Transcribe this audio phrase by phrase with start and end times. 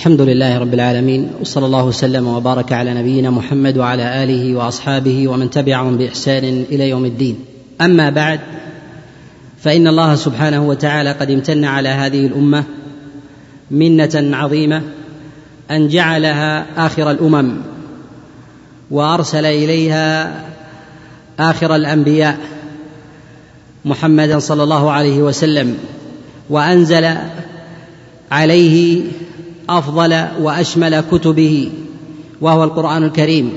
[0.00, 5.50] الحمد لله رب العالمين وصلى الله وسلم وبارك على نبينا محمد وعلى آله وأصحابه ومن
[5.50, 7.44] تبعهم بإحسان إلى يوم الدين.
[7.80, 8.40] أما بعد
[9.58, 12.64] فإن الله سبحانه وتعالى قد امتن على هذه الأمة
[13.70, 14.82] منة عظيمة
[15.70, 17.56] أن جعلها آخر الأمم
[18.90, 20.34] وأرسل إليها
[21.40, 22.38] آخر الأنبياء
[23.84, 25.78] محمدا صلى الله عليه وسلم
[26.50, 27.16] وأنزل
[28.30, 29.02] عليه
[29.78, 31.72] أفضل وأشمل كتبه
[32.40, 33.52] وهو القرآن الكريم.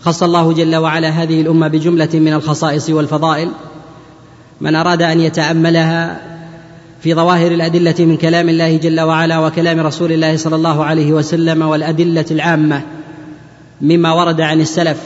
[0.00, 3.48] خص الله جل وعلا هذه الأمة بجملة من الخصائص والفضائل.
[4.60, 6.20] من أراد أن يتأملها
[7.02, 11.62] في ظواهر الأدلة من كلام الله جل وعلا وكلام رسول الله صلى الله عليه وسلم
[11.62, 12.82] والأدلة العامة
[13.80, 14.98] مما ورد عن السلف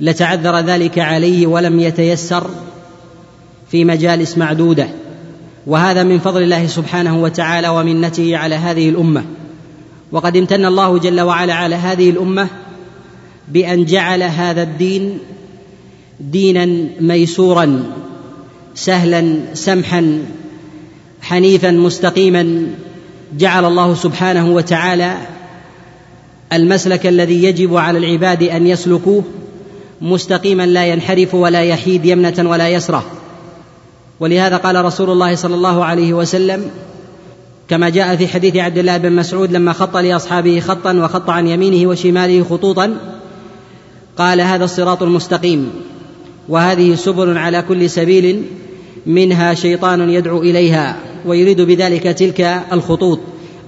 [0.00, 2.50] لتعذر ذلك عليه ولم يتيسر
[3.70, 4.88] في مجالس معدودة.
[5.66, 9.24] وهذا من فضل الله سبحانه وتعالى ومنته على هذه الأمة.
[10.12, 12.48] وقد امتن الله جل وعلا على هذه الأمة
[13.48, 15.18] بأن جعل هذا الدين
[16.20, 17.82] دينا ميسورا
[18.74, 20.22] سهلا سمحا
[21.22, 22.66] حنيفا مستقيما.
[23.38, 25.16] جعل الله سبحانه وتعالى
[26.52, 29.24] المسلك الذي يجب على العباد أن يسلكوه
[30.00, 33.21] مستقيما لا ينحرف ولا يحيد يمنة ولا يسرة.
[34.22, 36.70] ولهذا قال رسول الله صلى الله عليه وسلم
[37.68, 41.88] كما جاء في حديث عبد الله بن مسعود لما خط لأصحابه خطا وخط عن يمينه
[41.88, 42.96] وشماله خطوطا
[44.18, 45.70] قال هذا الصراط المستقيم
[46.48, 48.42] وهذه سبل على كل سبيل
[49.06, 53.18] منها شيطان يدعو إليها ويريد بذلك تلك الخطوط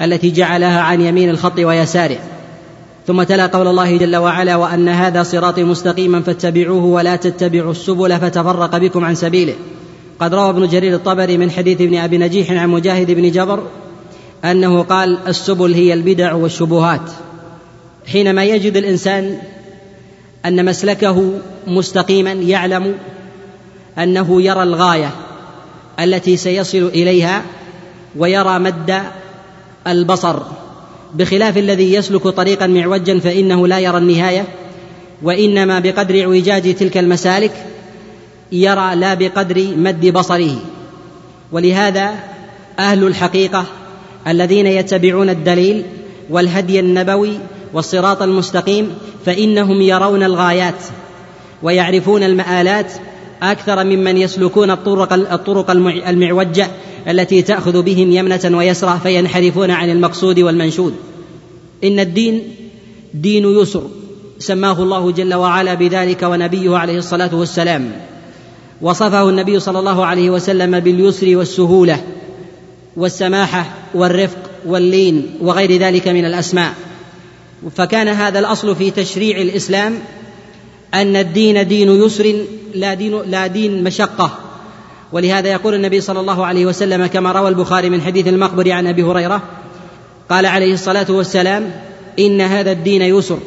[0.01, 2.19] التي جعلها عن يمين الخط ويساره.
[3.07, 8.77] ثم تلا قول الله جل وعلا وأن هذا صراطي مستقيما فاتبعوه ولا تتبعوا السبل فتفرق
[8.77, 9.55] بكم عن سبيله.
[10.21, 13.63] قد روى ابن جرير الطبري من حديث ابن أبي نجيح عن مجاهد بن جبر
[14.45, 17.11] أنه قال السبل هي البدع والشبهات.
[18.07, 19.39] حينما يجد الإنسان
[20.47, 21.33] أن مسلكه
[21.67, 22.95] مستقيما يعلم
[23.99, 25.11] أنه يرى الغاية
[26.01, 27.43] التي سيصل إليها
[28.17, 29.03] ويرى مد
[29.87, 30.37] البصر
[31.15, 34.45] بخلاف الذي يسلك طريقا معوجا فإنه لا يرى النهاية
[35.23, 37.67] وإنما بقدر إعوجاج تلك المسالك
[38.55, 40.57] يرى لا بقدر مد بصره.
[41.53, 42.15] ولهذا
[42.79, 43.65] أهل الحقيقة
[44.27, 45.85] الذين يتبعون الدليل
[46.31, 47.39] والهدي النبوي
[47.73, 48.91] والصراط المستقيم
[49.27, 50.83] فإنهم يرون الغايات
[51.63, 52.93] ويعرفون المآلات
[53.43, 55.71] أكثر ممن يسلكون الطرق الطرق
[56.09, 56.69] المعوجة
[57.09, 60.95] التي تأخذ بهم يمنة ويسرى فينحرفون عن المقصود والمنشود.
[61.85, 62.43] إن الدين
[63.15, 63.83] دين يسر
[64.39, 67.93] سماه الله جل وعلا بذلك ونبيه عليه الصلاة والسلام.
[68.81, 72.01] وصفه النبي صلى الله عليه وسلم باليسر والسهولة
[72.97, 76.75] والسماحة والرفق واللين وغير ذلك من الأسماء.
[77.77, 79.99] فكان هذا الأصل في تشريع الإسلام
[80.95, 82.35] أن الدين دين يسر
[82.75, 84.39] لا دين لا دين مشقة.
[85.13, 89.03] ولهذا يقول النبي صلى الله عليه وسلم كما روى البخاري من حديث المقبر عن أبي
[89.03, 89.43] هريرة
[90.31, 91.71] قال عليه الصلاة والسلام
[92.19, 93.39] إن هذا الدين يسر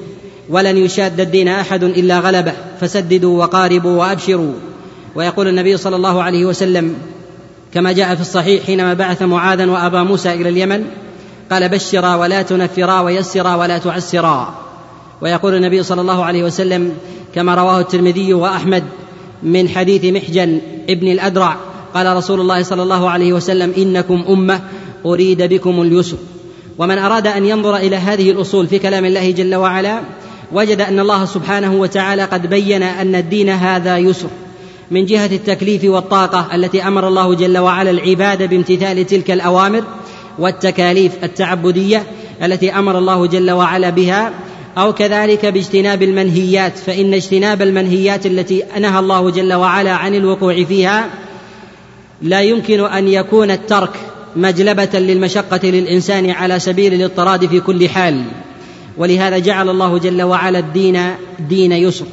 [0.50, 4.54] ولن يشاد الدين أحد إلا غلبه فسددوا وقاربوا وأبشروا.
[5.18, 6.96] ويقول النبي صلى الله عليه وسلم
[7.74, 10.86] كما جاء في الصحيح حينما بعث معاذا وأبا موسى إلى اليمن
[11.52, 14.56] قال بشرا ولا تنفرا ويسرا ولا تعسرا.
[15.22, 16.94] ويقول النبي صلى الله عليه وسلم
[17.36, 18.84] كما رواه الترمذي وأحمد
[19.44, 21.58] من حديث محجن ابن الأدرع
[21.94, 24.62] قال رسول الله صلى الله عليه وسلم إنكم أمة
[25.06, 26.18] أريد بكم اليسر.
[26.78, 30.00] ومن أراد أن ينظر إلى هذه الأصول في كلام الله جل وعلا
[30.52, 34.30] وجد أن الله سبحانه وتعالى قد بين أن الدين هذا يسر.
[34.92, 39.84] من جهة التكليف والطاقة التي أمر الله جل وعلا العباد بامتثال تلك الأوامر
[40.40, 42.04] والتكاليف التعبدية
[42.44, 44.34] التي أمر الله جل وعلا بها
[44.78, 51.10] أو كذلك باجتناب المنهيات فإن اجتناب المنهيات التي نهى الله جل وعلا عن الوقوع فيها
[52.22, 53.92] لا يمكن أن يكون الترك
[54.36, 58.24] مجلبة للمشقة للإنسان على سبيل الاضطراد في كل حال.
[58.98, 61.00] ولهذا جعل الله جل وعلا الدين
[61.50, 62.06] دين يسر.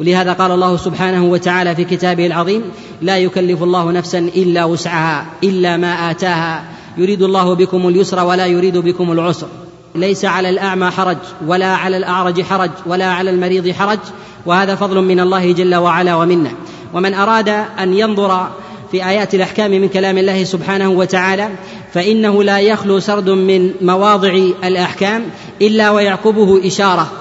[0.00, 2.62] ولهذا قال الله سبحانه وتعالى في كتابه العظيم
[3.02, 6.64] لا يكلف الله نفسا إلا وسعها إلا ما آتاها.
[6.98, 9.46] يريد الله بكم اليسر ولا يريد بكم العسر.
[9.94, 13.98] ليس على الأعمى حرج ولا على الأعرج حرج ولا على المريض حرج.
[14.46, 16.52] وهذا فضل من الله جل وعلا ومنه.
[16.94, 17.48] ومن أراد
[17.78, 18.48] أن ينظر
[18.92, 21.48] في آيات الأحكام من كلام الله سبحانه وتعالى
[21.92, 24.32] فإنه لا يخلو سرد من مواضع
[24.64, 25.22] الأحكام
[25.62, 27.12] إلا ويعقبه إشارة.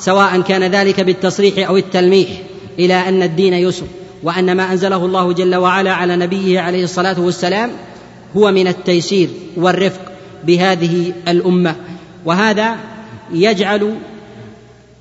[0.00, 2.28] سواء كان ذلك بالتصريح أو التلميح
[2.78, 3.86] إلى أن الدين يسر
[4.22, 7.70] وأن ما أنزله الله جل وعلا على نبيه عليه الصلاة والسلام
[8.36, 10.00] هو من التيسير والرفق
[10.44, 11.76] بهذه الأمة.
[12.24, 12.76] وهذا
[13.32, 13.94] يجعل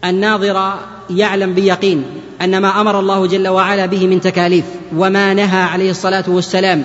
[0.06, 0.74] الناظر
[1.10, 2.04] يعلم بيقين
[2.42, 4.66] أن ما أمر الله جل وعلا به من تكاليف
[4.98, 6.84] وما نهى عليه الصلاة والسلام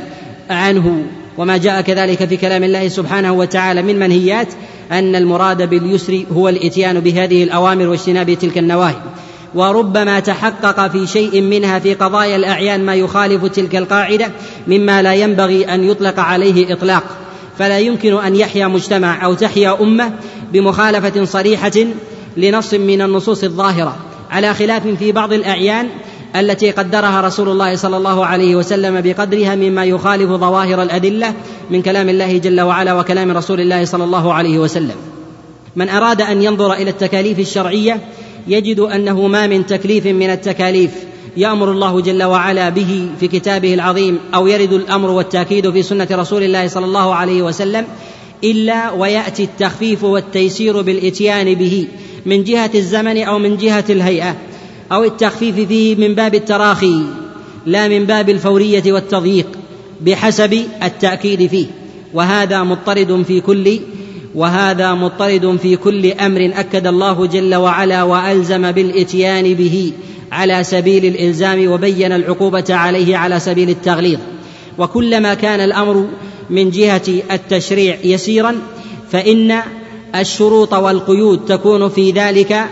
[0.51, 1.05] عنه
[1.39, 4.49] وما جاء كذلك في كلام الله سبحانه وتعالى من منهيات
[4.93, 8.97] أن المراد باليسر هو الإتيان بهذه الأوامر واجتناب تلك النواهي.
[9.55, 14.31] وربما تحقق في شيء منها في قضايا الأعيان ما يخالف تلك القاعدة
[14.67, 17.05] مما لا ينبغي أن يطلق عليه إطلاق.
[17.59, 20.13] فلا يمكن أن يحيا مجتمع أو تحيا أمة
[20.53, 21.73] بمخالفة صريحة
[22.37, 23.97] لنص من النصوص الظاهرة.
[24.31, 25.89] على خلاف في بعض الأعيان
[26.37, 31.35] التي قدرها رسول الله صلى الله عليه وسلم بقدرها مما يخالف ظواهر الأدلة
[31.71, 34.97] من كلام الله جل وعلا وكلام رسول الله صلى الله عليه وسلم.
[35.77, 38.01] من أراد أن ينظر إلى التكاليف الشرعية
[38.49, 40.91] يجد أنه ما من تكليف من التكاليف
[41.37, 46.43] يأمر الله جل وعلا به في كتابه العظيم أو يرد الأمر والتأكيد في سنة رسول
[46.43, 47.85] الله صلى الله عليه وسلم
[48.45, 51.87] إلا ويأتي التخفيف والتيسير بالإتيان به
[52.27, 54.37] من جهة الزمن أو من جهة الهيئة.
[54.93, 57.03] أو التخفيف فيه من باب التراخي
[57.67, 59.47] لا من باب الفورية والتضييق
[60.01, 61.67] بحسب التأكيد فيه.
[62.15, 63.79] وهذا مضطرد في كل
[64.35, 69.93] وهذا مضطرد في كل أمر أكد الله جل وعلا وألزم بالإتيان به
[70.33, 74.19] على سبيل الإلزام وبين العقوبة عليه على سبيل التغليظ.
[74.79, 76.07] وكلما كان الأمر
[76.51, 77.03] من جهة
[77.33, 78.55] التشريع يسيرا
[79.13, 79.61] فإن
[80.15, 82.65] الشروط والقيود تكون في ذلك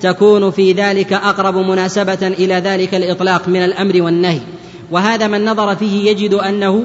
[0.00, 4.40] تكون في ذلك أقرب مناسبة إلى ذلك الإطلاق من الأمر والنهي.
[4.90, 6.84] وهذا من نظر فيه يجد أنه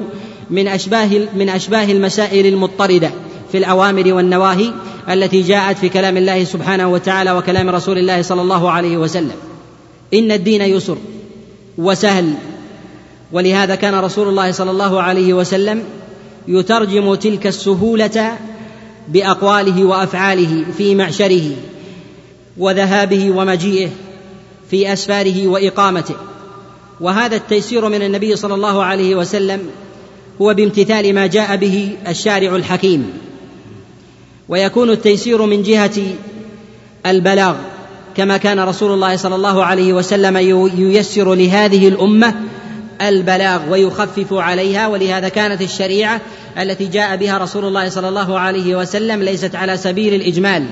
[0.50, 3.10] من أشباه من أشباه المسائل المضطردة
[3.52, 4.72] في الأوامر والنواهي
[5.10, 9.36] التي جاءت في كلام الله سبحانه وتعالى وكلام رسول الله صلى الله عليه وسلم.
[10.14, 10.96] إن الدين يسر
[11.78, 12.34] وسهل.
[13.32, 15.82] ولهذا كان رسول الله صلى الله عليه وسلم
[16.48, 18.38] يترجم تلك السهولة
[19.08, 21.50] بأقواله وأفعاله في معشره.
[22.58, 23.90] وذهابه ومجيئه
[24.70, 26.14] في أسفاره وإقامته.
[27.00, 29.60] وهذا التيسير من النبي صلى الله عليه وسلم
[30.42, 33.12] هو بامتثال ما جاء به الشارع الحكيم.
[34.48, 36.00] ويكون التيسير من جهة
[37.06, 37.54] البلاغ
[38.16, 40.36] كما كان رسول الله صلى الله عليه وسلم
[40.76, 42.34] ييسر لهذه الأمة
[43.00, 46.20] البلاغ ويخفف عليها ولهذا كانت الشريعة
[46.58, 50.66] التي جاء بها رسول الله صلى الله عليه وسلم ليست على سبيل الإجمال.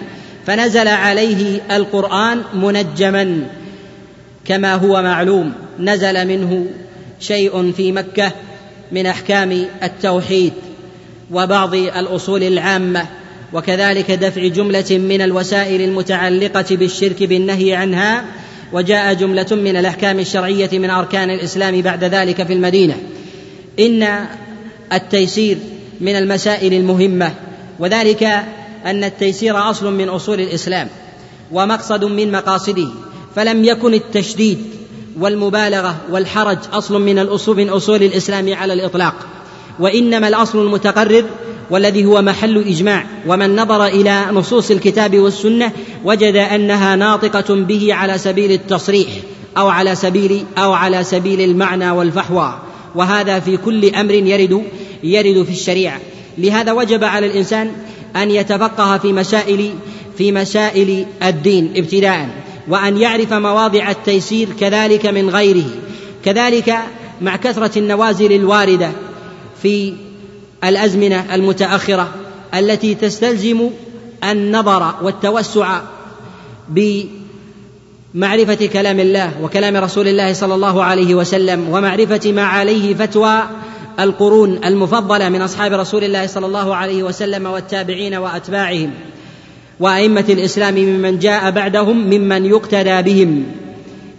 [0.46, 3.46] فنزل عليه القرآن منجما
[4.44, 5.52] كما هو معلوم.
[5.78, 6.66] نزل منه
[7.20, 8.32] شيء في مكة
[8.92, 10.52] من أحكام التوحيد
[11.30, 13.06] وبعض الأصول العامة
[13.52, 18.24] وكذلك دفع جملة من الوسائل المتعلقة بالشرك بالنهي عنها
[18.72, 22.96] وجاء جملة من الأحكام الشرعية من أركان الإسلام بعد ذلك في المدينة.
[23.78, 24.26] إن
[24.92, 25.58] التيسير
[26.00, 27.34] من المسائل المهمة
[27.78, 28.42] وذلك
[28.86, 30.88] أن التيسير أصل من أصول الإسلام
[31.52, 32.88] ومقصد من مقاصده
[33.36, 34.58] فلم يكن التشديد
[35.20, 39.14] والمبالغة والحرج أصل من الأصول من أصول الإسلام على الإطلاق
[39.78, 41.24] وإنما الأصل المتقرر
[41.70, 45.72] والذي هو محل إجماع ومن نظر إلى نصوص الكتاب والسنة
[46.04, 49.08] وجد أنها ناطقة به على سبيل التصريح
[49.58, 52.58] أو على سبيل أو على سبيل المعنى والفحوى
[52.94, 54.62] وهذا في كل أمر يرد
[55.02, 56.00] يرد في الشريعة.
[56.38, 57.72] لهذا وجب على الإنسان
[58.16, 59.70] أن يتفقه في مسائل
[60.18, 62.28] في مسائل الدين ابتداء
[62.68, 65.66] وأن يعرف مواضع التيسير كذلك من غيره.
[66.24, 66.74] كذلك
[67.20, 68.90] مع كثرة النوازل الواردة
[69.62, 69.94] في
[70.64, 72.08] الأزمنة المتأخرة
[72.54, 73.70] التي تستلزم
[74.24, 75.80] النظر والتوسع
[76.68, 83.42] بمعرفة كلام الله وكلام رسول الله صلى الله عليه وسلم ومعرفة ما عليه فتوى
[84.00, 88.90] القرون المفضلة من أصحاب رسول الله صلى الله عليه وسلم والتابعين وأتباعهم
[89.80, 93.46] وأئمة الإسلام ممن جاء بعدهم ممن يقتدى بهم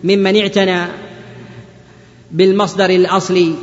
[0.03, 0.81] ممن اعتنى
[2.31, 3.53] بالمصدر الاصلي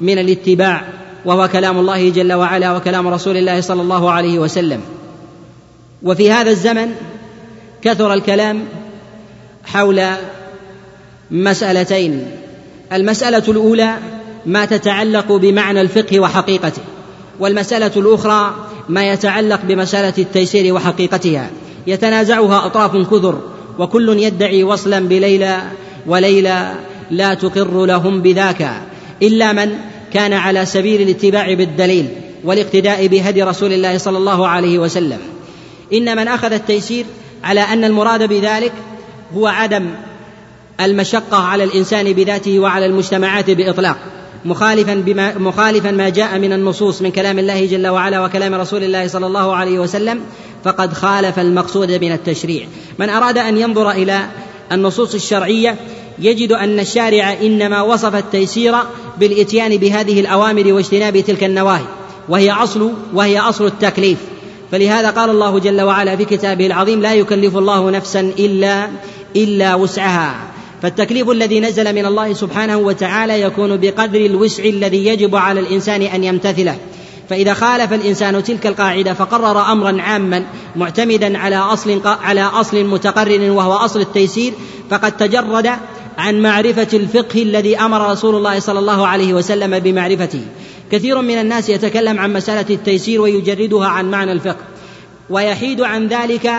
[0.00, 0.84] من الاتباع
[1.24, 4.80] وهو كلام الله جل وعلا وكلام رسول الله صلى الله عليه وسلم.
[6.02, 6.94] وفي هذا الزمن
[7.82, 8.64] كثر الكلام
[9.64, 10.02] حول
[11.30, 12.26] مسألتين
[12.92, 13.96] المسألة الأولى
[14.48, 16.82] ما تتعلق بمعنى الفقه وحقيقته
[17.40, 18.54] والمسألة الأخرى
[18.88, 21.50] ما يتعلق بمسألة التيسير وحقيقتها.
[21.86, 23.38] يتنازعها أطراف كثر
[23.78, 25.62] وكل يدعي وصلا بليلى
[26.06, 26.74] وليلى
[27.10, 28.70] لا تقر لهم بذاك
[29.22, 29.78] إلا من
[30.12, 32.08] كان على سبيل الاتباع بالدليل
[32.44, 35.18] والاقتداء بهدي رسول الله صلى الله عليه وسلم.
[35.92, 37.04] إن من أخذ التيسير
[37.44, 38.72] على أن المراد بذلك
[39.34, 39.86] هو عدم
[40.80, 43.96] المشقة على الإنسان بذاته وعلى المجتمعات بإطلاق.
[44.44, 49.08] مخالفا بما مخالفا ما جاء من النصوص من كلام الله جل وعلا وكلام رسول الله
[49.08, 50.20] صلى الله عليه وسلم
[50.64, 52.66] فقد خالف المقصود من التشريع.
[52.98, 54.26] من أراد أن ينظر إلى
[54.72, 55.76] النصوص الشرعية
[56.18, 58.74] يجد أن الشارع إنما وصف التيسير
[59.20, 61.84] بالإتيان بهذه الأوامر واجتناب تلك النواهي
[62.28, 64.18] وهي أصل وهي أصل التكليف.
[64.72, 68.88] فلهذا قال الله جل وعلا في كتابه العظيم لا يكلف الله نفسا الا
[69.36, 70.57] إلا وسعها.
[70.82, 76.24] فالتكليف الذي نزل من الله سبحانه وتعالى يكون بقدر الوسع الذي يجب على الإنسان أن
[76.24, 76.76] يمتثله.
[77.28, 80.44] فإذا خالف الإنسان تلك القاعدة فقرر أمرا عاما
[80.76, 84.52] معتمدا على أصل على أصل متقرر وهو أصل التيسير
[84.90, 85.70] فقد تجرد
[86.18, 90.40] عن معرفة الفقه الذي أمر رسول الله صلى الله عليه وسلم بمعرفته.
[90.92, 94.64] كثير من الناس يتكلم عن مسألة التيسير ويجردها عن معنى الفقه
[95.30, 96.52] ويحيد عن ذلك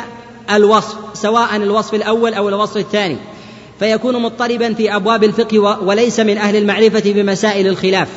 [0.53, 3.17] الوصف سواء الوصف الأول أو الوصف الثاني.
[3.79, 8.07] فيكون مضطربا في أبواب الفقه وليس من أهل المعرفة بمسائل الخلاف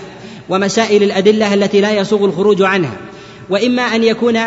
[0.48, 2.96] ومسائل الأدلة التي لا يسوغ الخروج عنها.
[3.50, 4.38] وإما أن يكون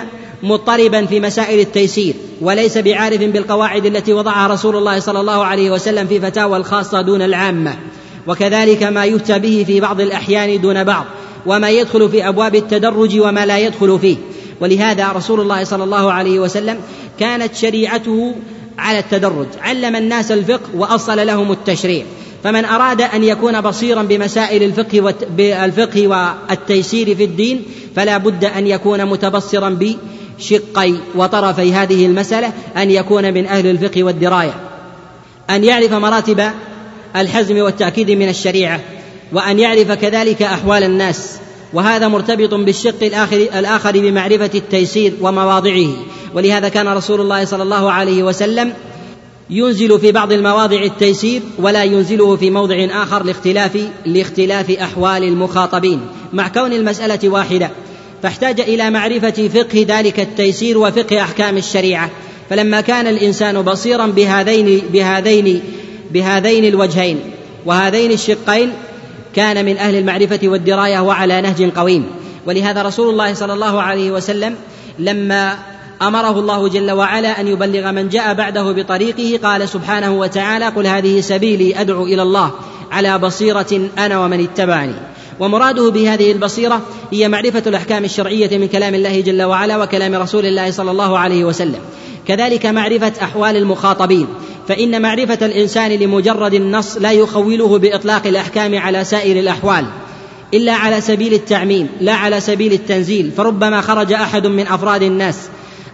[0.43, 6.07] مضطربا في مسائل التيسير وليس بعارف بالقواعد التي وضعها رسول الله صلى الله عليه وسلم
[6.07, 7.75] في فتاوى الخاصة دون العامة.
[8.27, 11.05] وكذلك ما يفتى به في بعض الأحيان دون بعض
[11.45, 14.17] وما يدخل في أبواب التدرج وما لا يدخل فيه.
[14.61, 16.77] ولهذا رسول الله صلى الله عليه وسلم
[17.19, 18.35] كانت شريعته
[18.77, 19.47] على التدرج.
[19.61, 22.05] علم الناس الفقه وأصل لهم التشريع.
[22.43, 27.63] فمن أراد أن يكون بصيرا بمسائل الفقه بالفقه والتيسير في الدين
[27.95, 34.53] فلا بد أن يكون متبصرا بشقي وطرفي هذه المسألة أن يكون من أهل الفقه والدراية.
[35.49, 36.51] أن يعرف مراتب
[37.15, 38.79] الحزم والتأكيد من الشريعة
[39.33, 41.37] وأن يعرف كذلك أحوال الناس.
[41.73, 45.87] وهذا مرتبط بالشق الآخر, الآخر بمعرفة التيسير ومواضعه.
[46.33, 48.73] ولهذا كان رسول الله صلى الله عليه وسلم
[49.49, 56.01] ينزل في بعض المواضع التيسير ولا ينزله في موضع آخر لاختلاف لاختلاف أحوال المخاطبين.
[56.33, 57.69] مع كون المسألة واحدة
[58.23, 62.09] فاحتاج إلى معرفة فقه ذلك التيسير وفقه أحكام الشريعة.
[62.49, 65.61] فلما كان الإنسان بصيرا بهذين بهذين
[66.11, 67.19] بهذين الوجهين
[67.65, 68.73] وهذين الشقين
[69.35, 72.05] كان من أهل المعرفة والدراية وعلى نهج قويم.
[72.45, 74.55] ولهذا رسول الله صلى الله عليه وسلم
[74.99, 75.57] لما
[76.01, 81.21] أمره الله جل وعلا أن يبلغ من جاء بعده بطريقه قال سبحانه وتعالى قل هذه
[81.21, 82.51] سبيلي أدعو إلى الله
[82.91, 84.95] على بصيرة أنا ومن اتبعني.
[85.39, 90.71] ومراده بهذه البصيرة هي معرفة الأحكام الشرعية من كلام الله جل وعلا وكلام رسول الله
[90.71, 91.79] صلى الله عليه وسلم.
[92.27, 94.27] كذلك معرفة أحوال المخاطبين.
[94.67, 99.85] فإن معرفة الإنسان لمجرد النص لا يخوله بإطلاق الأحكام على سائر الأحوال
[100.53, 103.31] إلا على سبيل التعميم لا على سبيل التنزيل.
[103.37, 105.37] فربما خرج أحد من أفراد الناس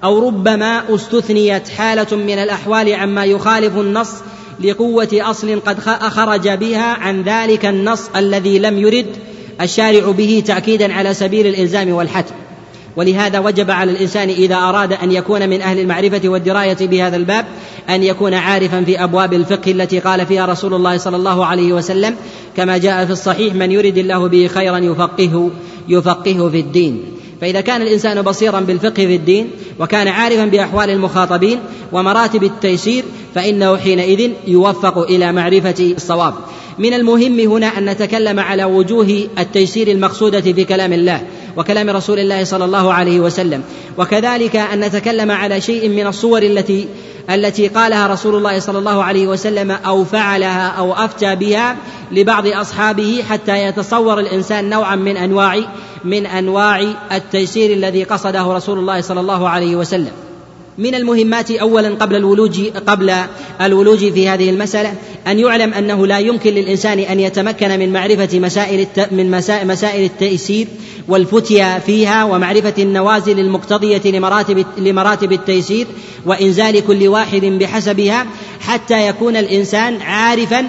[0.03, 4.12] أو ربما استثنيت حالة من الأحوال عما يخالف النص
[4.63, 9.05] لقوة أصل قد خرج بها عن ذلك النص الذي لم يرد
[9.61, 12.35] الشارع به تأكيدا على سبيل الإلزام والحتم.
[12.95, 17.45] ولهذا وجب على الإنسان إذا أراد أن يكون من أهل المعرفة والدراية بهذا الباب
[17.89, 22.15] أن يكون عارفا في أبواب الفقه التي قال فيها رسول الله صلى الله عليه وسلم
[22.57, 25.49] كما جاء في الصحيح من يرد الله به خيرا يفقهه
[25.87, 27.03] يفقهه في الدين.
[27.41, 31.60] فإذا كان الإنسان بصيرا بالفقه في الدين وكان عارفا بأحوال المخاطبين
[31.91, 33.03] ومراتب التيسير
[33.36, 36.33] فإنه حينئذ يوفق إلى معرفة الصواب.
[36.79, 41.21] من المهم هنا أن نتكلم على وجوه التيسير المقصودة في كلام الله
[41.57, 43.63] وكلام رسول الله صلى الله عليه وسلم.
[43.98, 46.88] وكذلك أن نتكلم على شيء من الصور التي
[47.29, 51.77] التي قالها رسول الله صلى الله عليه وسلم أو فعلها أو أفتى بها
[52.12, 55.62] لبعض أصحابه حتى يتصور الإنسان نوعا من أنواع
[56.03, 56.81] من أنواع
[57.12, 60.12] التيسير الذي قصده رسول الله صلى الله عليه وسلم.
[60.77, 63.13] من المهمات اولا قبل الولوج قبل
[63.62, 64.93] الولوج في هذه المسألة
[65.27, 69.31] أن يعلم أنه لا يمكن للإنسان أن يتمكن من معرفة مسائل من
[69.67, 70.67] مسائل التيسير
[71.08, 75.88] والفتيا فيها ومعرفة النوازل المقتضية لمراتب لمراتب التيسير
[76.25, 78.25] وإنزال كل واحد بحسبها
[78.60, 80.67] حتى يكون الإنسان عارفا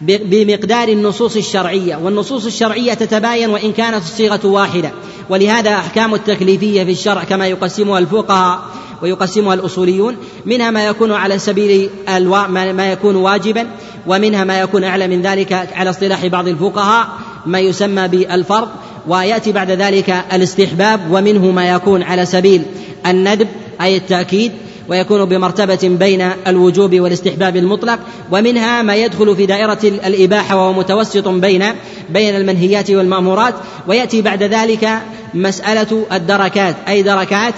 [0.00, 4.92] بمقدار النصوص الشرعية والنصوص الشرعية تتباين وإن كانت الصيغة واحدة.
[5.28, 8.60] ولهذا أحكام التكليفية في الشرع كما يقسمها الفقهاء
[9.02, 12.46] ويقسمها الأصوليون منها ما يكون على سبيل الوا...
[12.46, 13.66] ما يكون واجبا
[14.06, 17.08] ومنها ما يكون أعلى من ذلك على اصطلاح بعض الفقهاء
[17.46, 18.68] ما يسمى بالفرض
[19.08, 22.62] ويأتي بعد ذلك الاستحباب ومنه ما يكون على سبيل
[23.06, 23.48] الندب
[23.80, 24.52] أي التأكيد.
[24.88, 27.98] ويكون بمرتبة بين الوجوب والاستحباب المطلق
[28.32, 31.64] ومنها ما يدخل في دائرة الإباحة وهو متوسط بين
[32.10, 33.54] بين المنهيات والمأمورات.
[33.88, 34.88] ويأتي بعد ذلك
[35.34, 37.54] مسألة الدركات أي دركات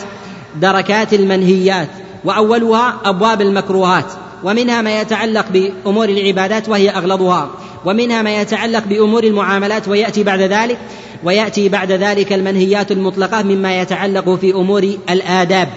[0.60, 1.88] دركات المنهيات
[2.24, 4.04] وأولها أبواب المكروهات
[4.44, 7.50] ومنها ما يتعلق بأمور العبادات وهي أغلظها
[7.84, 10.78] ومنها ما يتعلق بأمور المعاملات ويأتي بعد ذلك
[11.24, 15.68] ويأتي بعد ذلك المنهيات المطلقة مما يتعلق في أمور الآداب.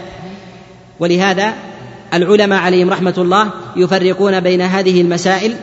[1.01, 1.53] ولهذا
[2.13, 5.55] العلماء عليهم رحمة الله يفرقون بين هذه المسائل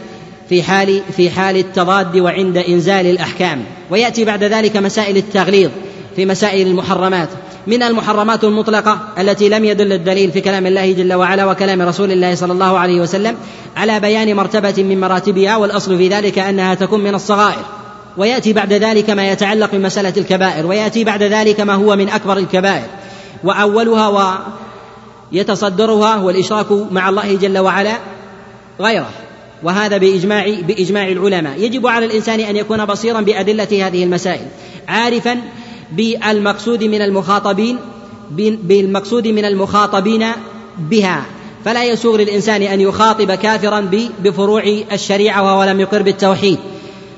[0.48, 3.64] في حال في حال التضاد وعند إنزال الأحكام.
[3.90, 5.70] ويأتي بعد ذلك مسائل التغليظ
[6.16, 7.28] في مسائل المحرمات.
[7.66, 12.34] من المحرمات المطلقة التي لم يدل الدليل في كلام الله جل وعلا وكلام رسول الله
[12.34, 13.36] صلى الله عليه وسلم
[13.76, 17.64] على بيان مرتبة من مراتبها والأصل في ذلك أنها تكون من الصغائر.
[18.16, 20.66] ويأتي بعد ذلك ما يتعلق بمسألة الكبائر.
[20.66, 22.86] ويأتي بعد ذلك ما هو من أكبر الكبائر.
[23.44, 24.38] وأولها
[25.32, 27.98] ويتصدرها هو الإشراك مع الله جل وعلا
[28.80, 29.10] غيره.
[29.62, 31.60] وهذا بإجماع بإجماع العلماء.
[31.60, 34.46] يجب على الإنسان أن يكون بصيرا بأدلة هذه المسائل.
[34.88, 35.40] عارفا
[35.92, 37.78] بالمقصود من المخاطبين
[38.62, 40.26] بالمقصود من المخاطبين
[40.78, 41.24] بها.
[41.64, 43.90] فلا يسوغ للإنسان أن يخاطب كافرا
[44.24, 46.58] بفروع الشريعة وهو لم يقر بالتوحيد.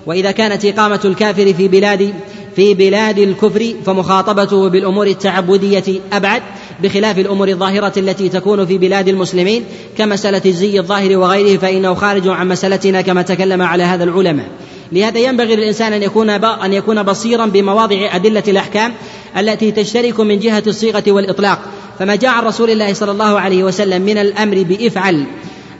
[0.06, 2.14] وإذا كانت إقامة الكافر في بلاد
[2.56, 6.42] في بلاد الكفر فمخاطبته بالأمور التعبدية أبعد.
[6.82, 9.64] بخلاف الأمور الظاهرة التي تكون في بلاد المسلمين
[9.98, 14.46] كمسألة الزي الظاهر وغيره فإنه خارج عن مسألتنا كما تكلم على هذا العلماء.
[14.92, 18.92] لهذا ينبغي للإنسان أن يكون أن يكون بصيرا بمواضع أدلة الأحكام
[19.38, 21.58] التي تشترك من جهة الصيغة والإطلاق.
[21.98, 25.24] فما جاء عن رسول الله صلى الله عليه وسلم من الأمر بإفعل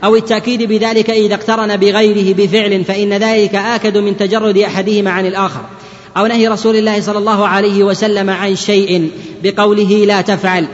[0.05, 5.61] أو التأكيد بذلك إذا اقترن بغيره بفعل فإن ذلك آكد من تجرد أحدهما عن الآخر.
[6.17, 9.11] أو نهي رسول الله صلى الله عليه وسلم عن شيء
[9.43, 10.67] بقوله لا تفعل.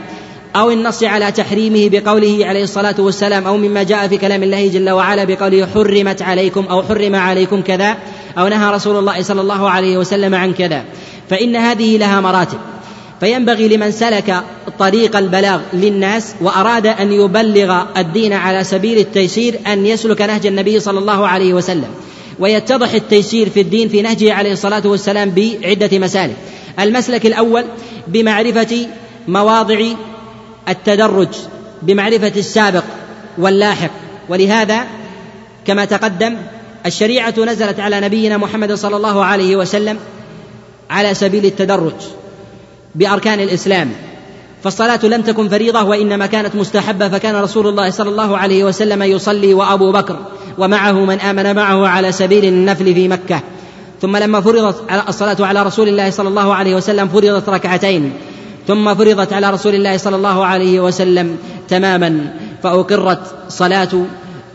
[0.55, 4.89] أو النص على تحريمه بقوله عليه الصلاة والسلام أو مما جاء في كلام الله جل
[4.89, 7.97] وعلا بقوله حرمت عليكم أو حرم عليكم كذا
[8.37, 10.83] أو نهى رسول الله صلى الله عليه وسلم عن كذا.
[11.29, 12.57] فإن هذه لها مراتب.
[13.19, 14.43] فينبغي لمن سلك
[14.79, 20.99] طريق البلاغ للناس وأراد أن يبلغ الدين على سبيل التيسير أن يسلك نهج النبي صلى
[20.99, 21.89] الله عليه وسلم.
[22.39, 26.35] ويتضح التيسير في الدين في نهجه عليه الصلاة والسلام بعدة مسالك.
[26.79, 27.63] المسلك الأول
[28.07, 28.87] بمعرفة
[29.27, 29.79] مواضع
[30.69, 31.27] التدرج
[31.81, 32.83] بمعرفة السابق
[33.37, 33.91] واللاحق.
[34.29, 34.85] ولهذا
[35.65, 36.35] كما تقدم
[36.85, 39.97] الشريعة نزلت على نبينا محمد صلى الله عليه وسلم
[40.89, 41.93] على سبيل التدرج
[42.95, 43.91] بأركان الإسلام.
[44.63, 49.53] فالصلاة لم تكن فريضة وإنما كانت مستحبة فكان رسول الله صلى الله عليه وسلم يصلي
[49.53, 50.17] وأبو بكر
[50.57, 53.41] ومعه من آمن معه على سبيل النفل في مكة.
[54.01, 58.13] ثم لما فرضت الصلاة على رسول الله صلى الله عليه وسلم فرضت ركعتين.
[58.67, 63.89] ثم فرضت على رسول الله صلى الله عليه وسلم تماما فأقرت صلاة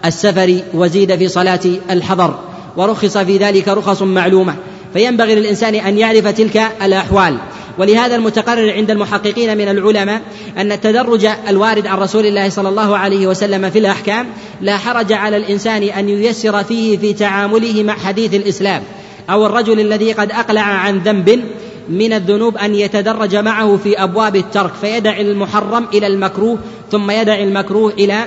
[0.05, 2.39] السفر وزيد في صلاة الحضر
[2.77, 4.55] ورخص في ذلك رخص معلومة
[4.93, 7.37] فينبغي للإنسان أن يعرف تلك الأحوال.
[7.79, 10.21] ولهذا المتقرر عند المحققين من العلماء
[10.59, 14.27] أن التدرج الوارد عن رسول الله صلى الله عليه وسلم في الأحكام
[14.61, 18.83] لا حرج على الإنسان أن ييسر فيه في تعامله مع حديث الإسلام
[19.31, 21.45] أو الرجل الذي قد أقلع عن ذنب
[21.89, 26.59] من الذنوب أن يتدرج معه في أبواب الترك فيدع المحرم إلى المكروه
[26.91, 28.25] ثم يدع المكروه إلى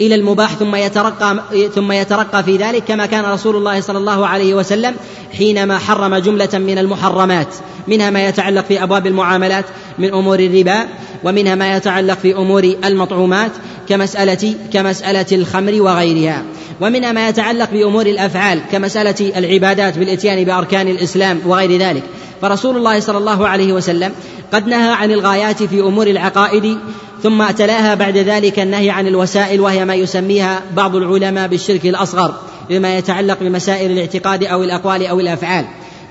[0.00, 1.42] إلى المباح ثم يترقى
[1.74, 4.94] ثم يترقى في ذلك كما كان رسول الله صلى الله عليه وسلم
[5.38, 7.54] حينما حرم جملة من المحرمات
[7.88, 9.64] منها ما يتعلق في أبواب المعاملات
[9.98, 10.86] من أمور الربا
[11.24, 13.50] ومنها ما يتعلق في أمور المطعومات
[13.88, 16.42] كمسألة كمسألة الخمر وغيرها
[16.80, 22.02] ومنها ما يتعلق بأمور الأفعال كمسألة العبادات بالإتيان بأركان الإسلام وغير ذلك.
[22.42, 24.12] فرسول الله صلى الله عليه وسلم
[24.52, 26.78] قد نهى عن الغايات في أمور العقائد
[27.22, 32.34] ثم تلاها بعد ذلك النهي عن الوسائل وهي ما يسميها بعض العلماء بالشرك الأصغر
[32.68, 35.64] بما يتعلق بمسائل الاعتقاد أو الأقوال أو الأفعال.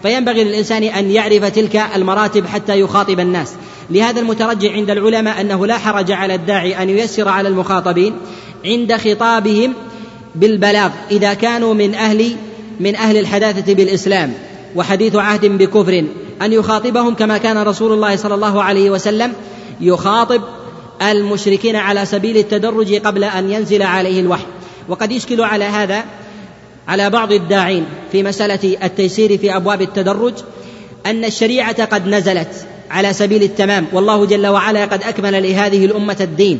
[0.04, 3.54] فينبغي للإنسان أن يعرف تلك المراتب حتى يخاطب الناس.
[3.90, 8.14] لهذا المترجع عند العلماء أنه لا حرج على الداعي أن ييسر على المخاطبين
[8.66, 9.74] عند خطابهم
[10.36, 12.36] بالبلاغ إذا كانوا من أهل
[12.80, 14.34] من أهل الحداثة بالإسلام.
[14.76, 16.06] وحديث عهد بكفر
[16.42, 19.34] أن يخاطبهم كما كان رسول الله صلى الله عليه وسلم
[19.82, 20.42] يخاطب
[21.02, 24.46] المشركين على سبيل التدرج قبل أن ينزل عليه الوحي.
[24.90, 26.04] وقد يشكل على هذا
[26.88, 30.34] على بعض الداعين في مسألة التيسير في أبواب التدرج
[31.06, 33.86] أن الشريعة قد نزلت على سبيل التمام.
[33.94, 36.60] والله جل وعلا قد أكمل لهذه الأمة الدين.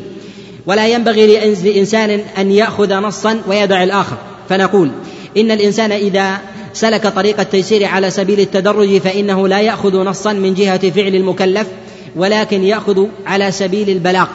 [0.66, 4.18] ولا ينبغي لإنسان أن يأخذ نصا ويدع الآخر.
[4.50, 4.92] فنقول
[5.38, 6.42] إن الإنسان إذا
[6.76, 11.68] سلك طريق التيسير على سبيل التدرج فإنه لا يأخذ نصا من جهة فعل المكلف
[12.16, 14.28] ولكن يأخذ على سبيل البلاغ.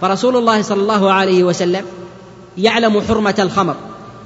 [0.00, 1.84] فرسول الله صلى الله عليه وسلم
[2.58, 3.76] يعلم حرمة الخمر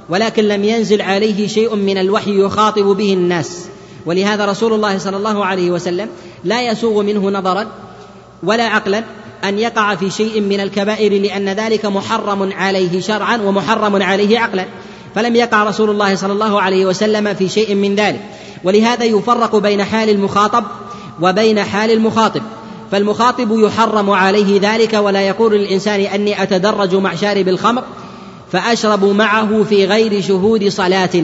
[0.09, 3.65] ولكن لم ينزل عليه شيء من الوحي يخاطب به الناس.
[4.05, 6.09] ولهذا رسول الله صلى الله عليه وسلم
[6.43, 7.67] لا يسوغ منه نظرا
[8.43, 9.03] ولا عقلا
[9.43, 14.65] أن يقع في شيء من الكبائر لأن ذلك محرم عليه شرعا ومحرم عليه عقلا.
[15.15, 18.21] فلم يقع رسول الله صلى الله عليه وسلم في شيء من ذلك.
[18.63, 20.63] ولهذا يفرق بين حال المخاطب
[21.21, 22.41] وبين حال المخاطب.
[22.91, 27.83] فالمخاطب يحرم عليه ذلك ولا يقول للإنسان أني أتدرج مع شارب الخمر
[28.51, 31.23] فأشرب معه في غير شهود صلاة.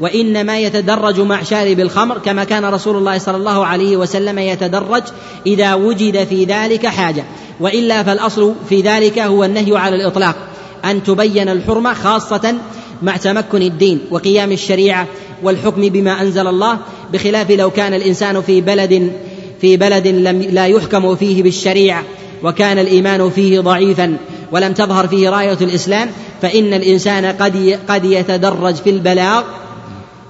[0.00, 5.02] وإنما يتدرج مع شارب الخمر كما كان رسول الله صلى الله عليه وسلم يتدرج
[5.46, 7.24] إذا وجد في ذلك حاجة.
[7.60, 10.36] وإلا فالأصل في ذلك هو النهي على الإطلاق
[10.84, 12.54] أن تبين الحرمة خاصة
[13.02, 15.06] مع تمكن الدين وقيام الشريعة
[15.42, 16.78] والحكم بما أنزل الله
[17.12, 19.12] بخلاف لو كان الإنسان في بلد
[19.60, 22.04] في بلد لم لا يحكم فيه بالشريعة
[22.42, 24.16] وكان الإيمان فيه ضعيفا
[24.52, 26.10] ولم تظهر فيه راية الإسلام
[26.42, 29.42] فإن الإنسان قد قد يتدرج في البلاغ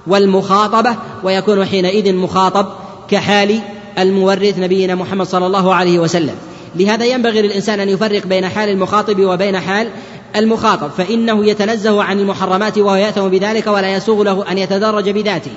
[0.07, 2.65] والمخاطبة ويكون حينئذ مخاطب
[3.09, 3.59] كحال
[3.99, 6.35] المورث نبينا محمد صلى الله عليه وسلم.
[6.75, 9.87] لهذا ينبغي للإنسان أن يفرق بين حال المخاطب وبين حال
[10.35, 15.51] المخاطب فإنه يتنزه عن المحرمات وهو يأثم بذلك ولا يسوغ له أن يتدرج بذاته.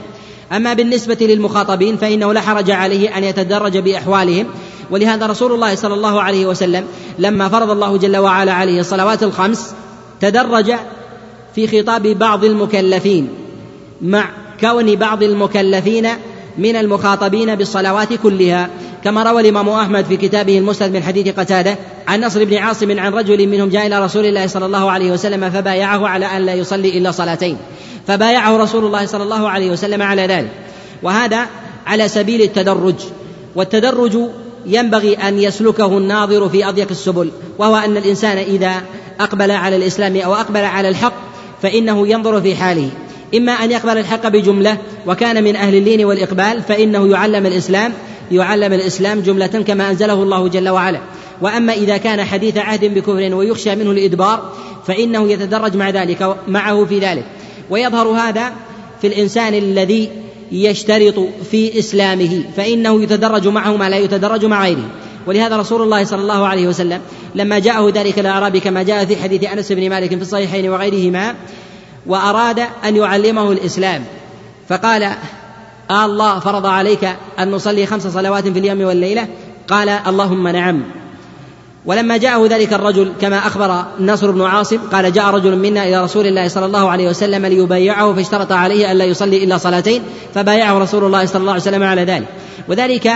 [0.52, 4.46] أما بالنسبة للمخاطبين فإنه لا حرج عليه أن يتدرج بأحوالهم.
[4.90, 6.84] ولهذا رسول الله صلى الله عليه وسلم
[7.18, 9.74] لما فرض الله جل وعلا عليه الصلوات الخمس
[10.20, 10.72] تدرج
[11.54, 13.28] في خطاب بعض المكلفين
[14.02, 16.08] مع كون بعض المكلفين
[16.58, 18.68] من المخاطبين بالصلوات كلها
[19.04, 23.12] كما روى الإمام أحمد في كتابه المسند من حديث قتادة عن نصر بن عاصم عن
[23.12, 26.98] رجل منهم جاء إلى رسول الله صلى الله عليه وسلم فبايعه على أن لا يصلي
[26.98, 27.56] إلا صلاتين.
[28.06, 30.50] فبايعه رسول الله صلى الله عليه وسلم على ذلك.
[31.02, 31.46] وهذا
[31.86, 32.94] على سبيل التدرج.
[33.56, 34.18] والتدرج
[34.66, 38.82] ينبغي أن يسلكه الناظر في أضيق السبل وهو أن الإنسان إذا
[39.20, 41.14] أقبل على الإسلام أو أقبل على الحق
[41.62, 42.90] فإنه ينظر في حاله.
[43.36, 47.92] إما أن يقبل الحق بجملة وكان من أهل اللين والإقبال فإنه يعلم الإسلام
[48.32, 51.00] يعلم الإسلام جملة كما أنزله الله جل وعلا.
[51.42, 54.52] وأما إذا كان حديث عهد بكفر ويخشى منه الإدبار
[54.86, 57.24] فإنه يتدرج مع ذلك معه في ذلك.
[57.70, 58.52] ويظهر هذا
[59.00, 60.10] في الإنسان الذي
[60.52, 64.90] يشترط في إسلامه فإنه يتدرج معه ما لا يتدرج مع غيره.
[65.26, 67.00] ولهذا رسول الله صلى الله عليه وسلم
[67.34, 71.34] لما جاءه ذلك الأعرابي كما جاء في حديث أنس بن مالك في الصحيحين وغيرهما
[72.06, 74.04] وأراد أن يعلمه الإسلام.
[74.68, 75.02] فقال
[75.90, 79.28] آه الله فرض عليك أن نصلي خمس صلوات في اليوم والليلة.
[79.68, 80.82] قال اللهم نعم.
[81.86, 86.26] ولما جاءه ذلك الرجل كما أخبر نصر بن عاصم قال جاء رجل منا إلى رسول
[86.26, 90.02] الله صلى الله عليه وسلم ليبايعه فاشترط عليه ألا يصلي إلا صلاتين
[90.34, 92.26] فبايعه رسول الله صلى الله عليه وسلم على ذلك.
[92.68, 93.06] وذلك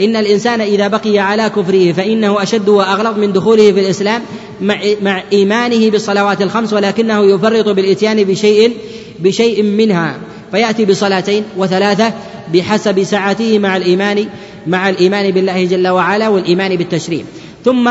[0.00, 4.22] إن الإنسان إذا بقي على كفره فإنه أشد وأغلظ من دخوله في الإسلام
[4.60, 8.76] مع, مع إيمانه بالصلوات الخمس ولكنه يفرط بالإتيان بشيء
[9.18, 10.16] بشيء منها
[10.50, 12.12] فيأتي بصلاتين وثلاثة
[12.54, 14.26] بحسب سعته مع الإيمان
[14.66, 17.24] مع الإيمان بالله جل وعلا والإيمان بالتشريع.
[17.66, 17.88] ثم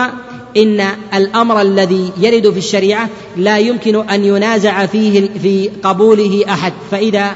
[0.57, 6.73] إن الأمر الذي يرد في الشريعة لا يمكن أن ينازع فيه في قبوله أحد.
[6.91, 7.35] فإذا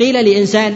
[0.00, 0.74] قيل لإنسان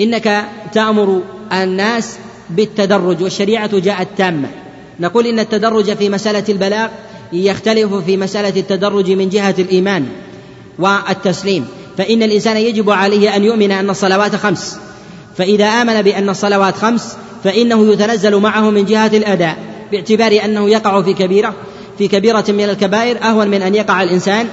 [0.00, 1.20] إنك تأمر
[1.52, 2.16] الناس
[2.50, 4.48] بالتدرج والشريعة جاءت تامة.
[5.00, 6.88] نقول إن التدرج في مسألة البلاغ
[7.32, 10.06] يختلف في مسألة التدرج من جهة الإيمان
[10.78, 11.66] والتسليم.
[11.98, 14.78] فإن الإنسان يجب عليه أن يؤمن أن الصلوات خمس.
[15.36, 19.75] فإذا آمن بأن الصلوات خمس فإنه يتنزل معه من جهة الأداء.
[19.92, 21.54] باعتبار أنه يقع في كبيرة
[21.98, 24.46] في كبيرة من الكبائر أهون من أن يقع الإنسان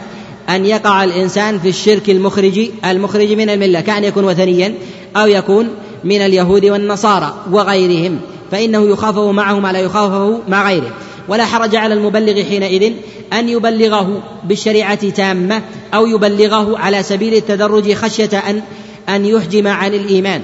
[0.49, 4.73] أن يقع الإنسان في الشرك المخرج المخرج من الملة كأن يكون وثنيا
[5.15, 5.69] أو يكون
[6.03, 8.19] من اليهود والنصارى وغيرهم
[8.51, 10.91] فإنه يخافه معه ما لا يخافه مع غيره.
[11.27, 12.93] ولا حرج على المبلغ حينئذ
[13.33, 15.61] أن يبلغه بالشريعة تامة
[15.93, 18.61] أو يبلغه على سبيل التدرج خشية أن
[19.09, 20.41] أن يحجم عن الإيمان.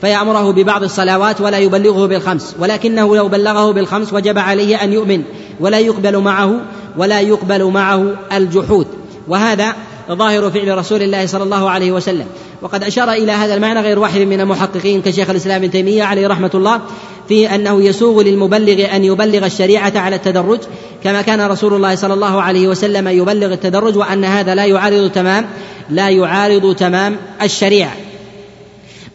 [0.00, 5.22] فيأمره ببعض الصلوات ولا يبلغه بالخمس ولكنه لو بلغه بالخمس وجب عليه أن يؤمن
[5.60, 6.60] ولا يقبل معه
[6.96, 8.86] ولا يقبل معه الجحود.
[9.28, 9.74] وهذا
[10.10, 12.26] ظاهر فعل رسول الله صلى الله عليه وسلم.
[12.62, 16.50] وقد أشار إلى هذا المعنى غير واحد من المحققين كشيخ الإسلام ابن تيمية عليه رحمة
[16.54, 16.80] الله
[17.28, 20.58] في أنه يسوغ للمبلغ أن يبلغ الشريعة على التدرج
[21.04, 25.46] كما كان رسول الله صلى الله عليه وسلم يبلغ التدرج وأن هذا لا يعارض تمام
[25.90, 27.96] لا يعارض تمام الشريعة.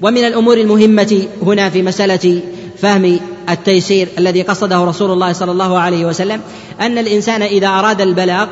[0.06, 2.40] ومن الأمور المهمة هنا في مسألة
[2.78, 6.42] فهم التيسير الذي قصده رسول الله صلى الله عليه وسلم
[6.82, 8.48] أن الإنسان إذا أراد البلاغ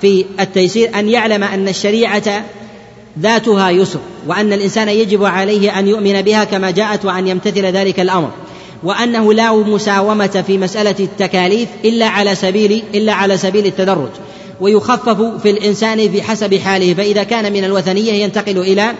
[0.00, 2.44] في التيسير أن يعلم أن الشريعة
[3.20, 8.30] ذاتها يسر وأن الإنسان يجب عليه أن يؤمن بها كما جاءت وأن يمتثل ذلك الأمر
[8.82, 14.10] وأنه لا مساومة في مسألة التكاليف إلا على سبيل إلا على سبيل التدرج
[14.60, 18.92] ويخفف في الإنسان بحسب حاله فإذا كان من الوثنية ينتقل إلى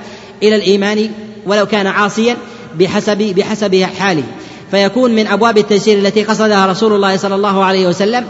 [0.42, 1.10] إلى الإيمان
[1.46, 2.36] ولو كان عاصيا
[2.78, 4.22] بحسب بحسب حاله.
[4.70, 8.24] فيكون من أبواب التيسير التي قصدها رسول الله صلى الله عليه وسلم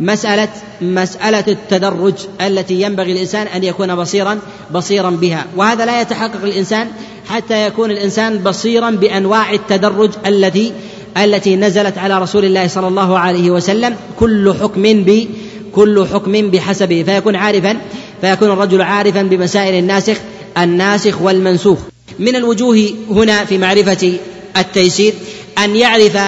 [0.00, 0.48] مسألة
[0.80, 4.38] مسألة التدرج التي ينبغي الإنسان أن يكون بصيرا
[4.74, 5.46] بصيرا بها.
[5.56, 6.88] وهذا لا يتحقق الإنسان
[7.28, 10.72] حتى يكون الإنسان بصيرا بأنواع التدرج التي
[11.16, 15.28] التي نزلت على رسول الله صلى الله عليه وسلم كل حكم ب
[15.74, 17.02] كل حكم بحسبه.
[17.02, 17.76] فيكون عارفا
[18.20, 20.16] فيكون الرجل عارفا بمسائل الناسخ
[20.58, 21.91] الناسخ والمنسوخ.
[22.22, 24.12] من الوجوه هنا في معرفة
[24.56, 25.14] التيسير
[25.58, 26.18] أن يعرف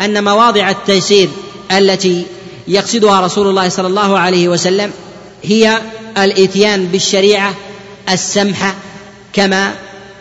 [0.00, 1.28] أن مواضع التيسير
[1.72, 2.24] التي
[2.68, 4.90] يقصدها رسول الله صلى الله عليه وسلم
[5.44, 5.78] هي
[6.18, 7.54] الإتيان بالشريعة
[8.10, 8.74] السمحه
[9.32, 9.74] كما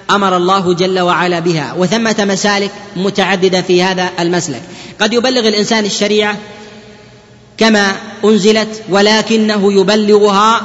[0.10, 4.62] أمر الله جل وعلا بها وثمة مسالك متعددة في هذا المسلك.
[5.02, 6.38] قد يبلغ الإنسان الشريعة
[7.58, 7.96] كما
[8.26, 10.62] أنزلت ولكنه يبلغها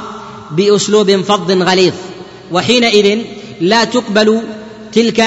[0.51, 1.93] بأسلوب فظ غليظ
[2.51, 3.19] وحينئذ
[3.61, 4.41] لا تقبل
[4.93, 5.23] تلك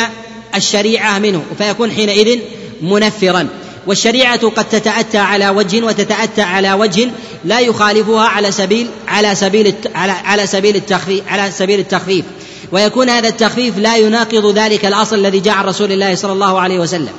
[0.55, 2.39] الشريعة منه فيكون حينئذ
[2.83, 3.49] منفرا.
[3.87, 7.11] والشريعة قد تتأتى على وجه وتتأتى على وجه
[7.45, 12.25] لا يخالفها على سبيل على سبيل على سبيل التخفيف على سبيل التخفيف.
[12.73, 16.79] ويكون هذا التخفيف لا يناقض ذلك الأصل الذي جاء عن رسول الله صلى الله عليه
[16.79, 17.13] وسلم.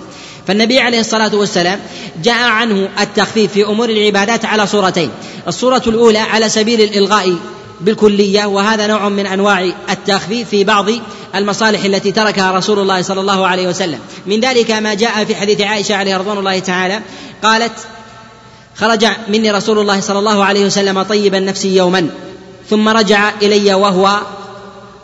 [0.48, 1.80] فالنبي عليه الصلاة والسلام
[2.24, 5.10] جاء عنه التخفيف في أمور العبادات على صورتين.
[5.48, 7.36] الصورة الأولى على سبيل الإلغاء
[7.84, 10.86] بالكلية وهذا نوع من أنواع التخفيف في بعض
[11.36, 14.00] المصالح التي تركها رسول الله صلى الله عليه وسلم.
[14.26, 17.02] من ذلك ما جاء في حديث عائشة عليه رضوان الله تعالى
[17.44, 17.74] قالت
[18.76, 22.10] خرج مني رسول الله صلى الله عليه وسلم طيب النفس يوما
[22.70, 24.20] ثم رجع إلي وهو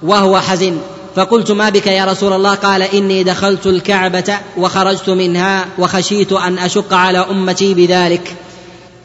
[0.02, 0.78] وهو حزن.
[1.16, 6.94] فقلت ما بك يا رسول الله؟ قال إني دخلت الكعبة وخرجت منها وخشيت أن أشق
[6.94, 8.36] على أمتي بذلك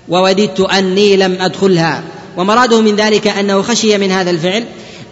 [0.09, 2.03] ووددت أني لم أدخلها.
[2.37, 4.65] ومراده من ذلك أنه خشي من هذا الفعل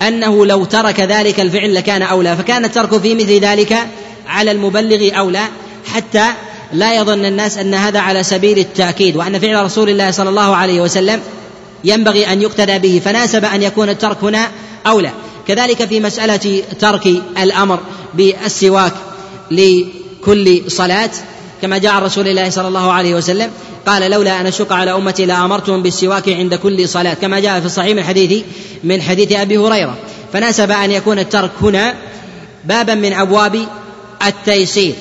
[0.02, 3.78] أنه لو ترك ذلك الفعل لكان أولى فكان الترك في مثل ذلك
[4.26, 5.44] على المبلغ أولى
[5.86, 6.26] حتى
[6.72, 10.80] لا يظن الناس أن هذا على سبيل التأكيد وأن فعل رسول الله صلى الله عليه
[10.80, 11.20] وسلم
[11.84, 14.50] ينبغي أن يقتدى به فناسب أن يكون الترك هنا
[14.86, 15.10] أولى.
[15.48, 17.06] كذلك في مسألة ترك
[17.42, 17.80] الأمر
[18.14, 18.92] بالسواك
[19.50, 21.10] لكل صلاة
[21.62, 23.50] كما جاء عن رسول الله صلى الله عليه وسلم
[23.86, 27.14] قال لولا أن أشق على أمتي لأمرتهم بالسواك عند كل صلاة.
[27.14, 28.44] كما جاء في الصحيح من حديث
[28.84, 29.96] من حديث أبي هريرة.
[30.32, 31.94] فناسب أن يكون الترك هنا
[32.64, 33.66] بابا من أبواب
[34.26, 34.94] التيسير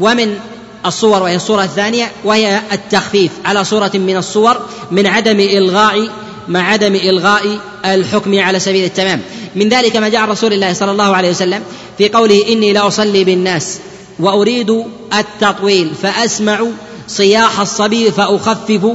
[0.00, 0.38] ومن
[0.86, 4.56] الصور وهي الصورة الثانية وهي التخفيف على صورة من الصور
[4.90, 6.08] من عدم إلغاء
[6.48, 9.20] مع عدم إلغاء الحكم على سبيل التمام.
[9.56, 11.62] من ذلك ما جاء رسول الله صلى الله عليه وسلم
[11.98, 13.78] في قوله إني لأصلي بالناس.
[14.20, 14.84] وأريد
[15.18, 16.60] التطويل فأسمع
[17.08, 18.92] صياح الصبي فأخفف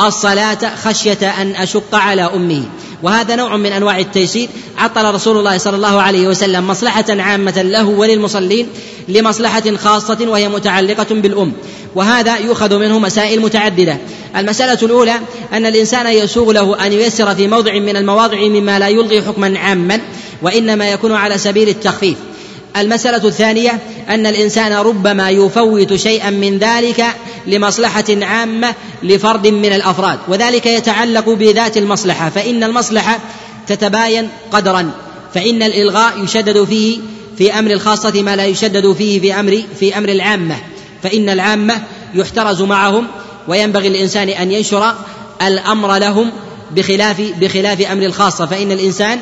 [0.00, 2.64] الصلاة خشية أن أشق على أمه
[3.02, 4.48] وهذا نوع من أنواع التيسير
[4.78, 8.68] عطل رسول الله صلى الله عليه وسلم مصلحة عامة له وللمصلين
[9.08, 11.52] لمصلحة خاصة وهي متعلقة بالأم.
[11.94, 13.96] وهذا يؤخذ منه مسائل متعددة.
[14.36, 15.14] المسألة الأولى
[15.52, 20.00] أن الإنسان يسوغ له أن ييسر في موضع من المواضع مما لا يلغي حكما عاما
[20.42, 22.16] وإنما يكون على سبيل التخفيف.
[22.76, 27.04] المسألة الثانية أن الإنسان ربما يفوت شيئا من ذلك
[27.46, 33.18] لمصلحة عامة لفرد من الأفراد وذلك يتعلق بذات المصلحة فإن المصلحة
[33.66, 34.90] تتباين قدرا
[35.34, 36.98] فإن الإلغاء يشدد فيه
[37.38, 40.56] في أمر الخاصة ما لا يشدد فيه في أمر في أمر العامة
[41.02, 41.82] فإن العامة
[42.14, 43.06] يحترز معهم
[43.48, 44.94] وينبغي الإنسان أن ينشر
[45.42, 46.30] الأمر لهم
[46.76, 49.18] بخلاف بخلاف أمر الخاصة فإن الإنسان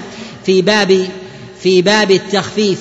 [0.47, 1.09] في باب
[1.63, 2.79] في باب التخفيف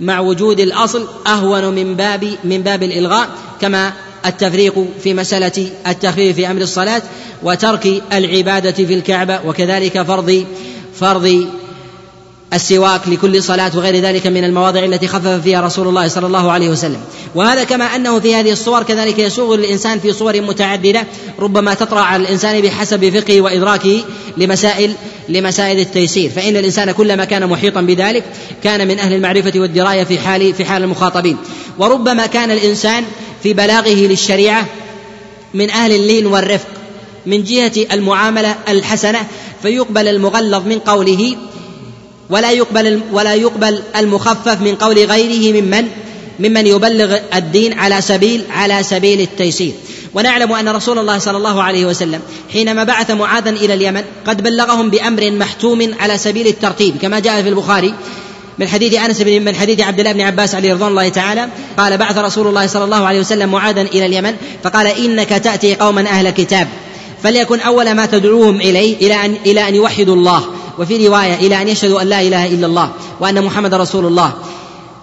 [0.00, 3.28] مع وجود الأصل أهون من باب من باب الإلغاء
[3.60, 3.92] كما
[4.26, 7.02] التفريق في مسألة التخفيف في أمر الصلاة
[7.42, 10.44] وترك العبادة في الكعبة وكذلك فرض
[10.94, 11.46] فرض
[12.52, 16.68] السواك لكل صلاة وغير ذلك من المواضع التي خفف فيها رسول الله صلى الله عليه
[16.68, 17.00] وسلم.
[17.34, 21.06] وهذا كما أنه في هذه الصور كذلك يسوغ للإنسان في صور متعددة
[21.38, 24.04] ربما تطرأ على الإنسان بحسب فقهه وإدراكه
[24.36, 24.92] لمسائل
[25.28, 26.30] لمسائل التيسير.
[26.30, 28.24] فإن الإنسان كلما كان محيطا بذلك
[28.64, 31.36] كان من أهل المعرفة والدراية في حال في حال المخاطبين.
[31.78, 33.04] وربما كان الإنسان
[33.42, 34.66] في بلاغه للشريعة
[35.54, 36.68] من أهل اللين والرفق
[37.26, 39.18] من جهة المعاملة الحسنة
[39.62, 41.36] فيقبل المغلظ من قوله
[42.30, 45.88] ولا يقبل ولا يقبل المخفف من قول غيره ممن؟
[46.40, 49.72] ممن يبلغ الدين على سبيل على سبيل التيسير.
[50.14, 52.20] ونعلم أن رسول الله صلى الله عليه وسلم
[52.52, 57.48] حينما بعث معاذا إلى اليمن قد بلغهم بأمر محتوم على سبيل الترتيب كما جاء في
[57.48, 57.94] البخاري
[58.58, 61.96] من حديث أنس بن من حديث عبد الله بن عباس عليه رضوان الله تعالى قال
[61.96, 66.30] بعث رسول الله صلى الله عليه وسلم معاذا إلى اليمن فقال إنك تأتي قوما أهل
[66.30, 66.68] كتاب
[67.22, 70.46] فليكن أول ما تدعوهم إليه إلى ان إلى أن يوحدوا الله.
[70.78, 74.32] وفي رواية إلى أن يشهدوا أن لا إله إلا الله وأن محمد رسول الله.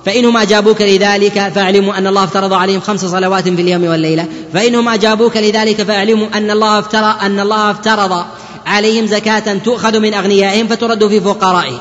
[0.05, 4.25] فإنهم أجابوك لذلك فاعلموا أن الله افترض عليهم خمس صلوات في اليوم والليلة.
[4.53, 8.25] فإنهم أجابوك لذلك فاعلموا أن الله افترى أن الله افترض
[8.65, 11.79] عليهم زكاة تؤخذ من أغنيائهم فترد في فقرائهم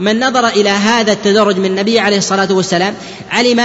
[0.00, 2.94] من نظر إلى هذا التدرج من النبي عليه الصلاة والسلام
[3.30, 3.60] علم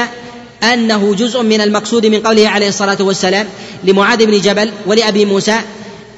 [0.64, 3.48] أنه جزء من المقصود من قوله عليه الصلاة والسلام
[3.84, 5.56] لمعاذ بن جبل ولأبي موسى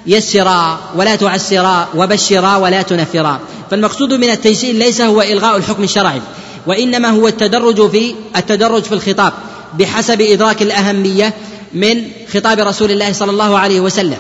[0.07, 3.39] يسرا ولا تعسرا وبشرا ولا تنفرا
[3.71, 6.21] فالمقصود من التيسير ليس هو إلغاء الحكم الشرعي
[6.67, 9.33] وإنما هو التدرج في التدرج في الخطاب
[9.79, 11.33] بحسب إدراك الأهمية
[11.73, 14.17] من خطاب رسول الله صلى الله عليه وسلم.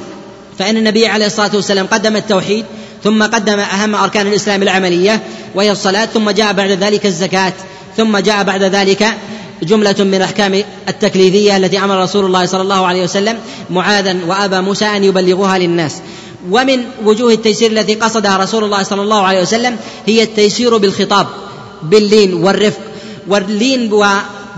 [0.59, 2.65] فإن النبي عليه الصلاة والسلام قدم التوحيد
[3.03, 5.21] ثم قدم أهم أركان الإسلام العملية
[5.55, 7.53] وهي الصلاة ثم جاء بعد ذلك الزكاة
[7.97, 9.07] ثم جاء بعد ذلك
[9.63, 13.37] جملة من الأحكام التكليفية التي أمر رسول الله صلى الله عليه وسلم
[13.69, 15.95] معاذا وأبا موسى أن يبلغوها للناس.
[16.49, 21.27] ومن وجوه التيسير التي قصدها رسول الله صلى الله عليه وسلم هي التيسير بالخطاب
[21.83, 22.81] باللين والرفق.
[23.27, 23.91] واللين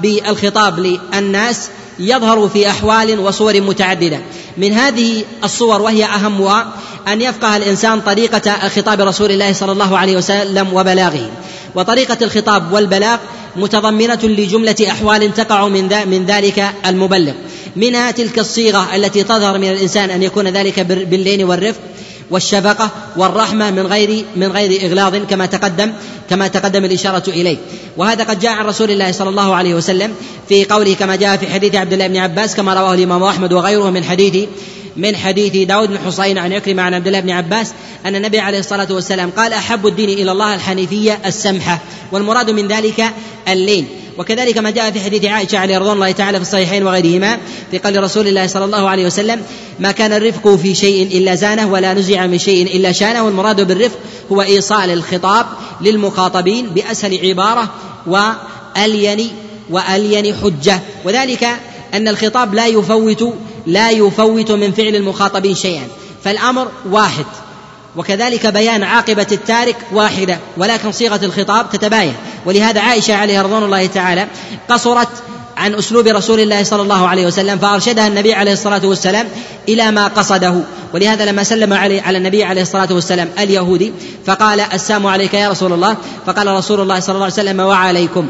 [0.01, 4.19] بالخطاب للناس يظهر في أحوال وصور متعددة.
[4.57, 6.73] من هذه الصور وهي اهمها
[7.07, 11.29] أن يفقه الإنسان طريقة خطاب رسول الله صلى الله عليه وسلم وبلاغه.
[11.75, 13.17] وطريقة الخطاب والبلاغ
[13.55, 17.33] متضمنة لجملة أحوال تقع من من ذلك المبلغ.
[17.75, 21.79] منها تلك الصيغة التي تظهر من الإنسان أن يكون ذلك باللين والرفق
[22.31, 25.91] والشفقة والرحمة من غير من غير إغلاظ كما تقدم
[26.29, 27.57] كما تقدم الإشارة إليه.
[27.97, 30.13] وهذا قد جاء عن رسول الله صلى الله عليه وسلم
[30.49, 33.89] في قوله كما جاء في حديث عبد الله بن عباس كما رواه الإمام أحمد وغيره
[33.89, 34.49] من حديث
[34.97, 37.73] من حديث داود بن حصين عن عكرمة عن عبد الله بن عباس
[38.05, 41.79] أن النبي عليه الصلاة والسلام قال أحب الدين إلى الله الحنيفية السمحة
[42.11, 43.05] والمراد من ذلك
[43.47, 43.87] اللين.
[44.17, 47.37] وكذلك ما جاء في حديث عائشة عليه رضوان الله تعالى في الصحيحين وغيرهما
[47.71, 49.41] في قول رسول الله صلى الله عليه وسلم
[49.79, 53.25] ما كان الرفق في شيء إلا زانه ولا نزع من شيء إلا شانه.
[53.25, 53.97] والمراد بالرفق
[54.31, 55.45] هو إيصال الخطاب
[55.81, 57.69] للمخاطبين بأسهل عبارة
[58.07, 59.29] وألين
[59.69, 60.79] وألين حجة.
[61.05, 61.47] وذلك
[61.93, 63.33] أن الخطاب لا يفوت
[63.67, 65.87] لا يفوت من فعل المخاطبين شيئا.
[66.23, 67.25] فالأمر واحد.
[67.95, 72.13] وكذلك بيان عاقبة التارك واحدة ولكن صيغة الخطاب تتباين.
[72.45, 74.27] ولهذا عائشة عليها رضوان الله تعالى
[74.69, 75.07] قصرت
[75.57, 79.27] عن أسلوب رسول الله صلى الله عليه وسلم فأرشدها النبي عليه الصلاة والسلام
[79.69, 80.55] إلى ما قصده.
[80.93, 83.93] ولهذا لما سلم علي على النبي عليه الصلاة والسلام اليهودي
[84.25, 85.97] فقال السلام عليك يا رسول الله.
[86.25, 88.27] فقال رسول الله صلى الله عليه وسلم وعليكم.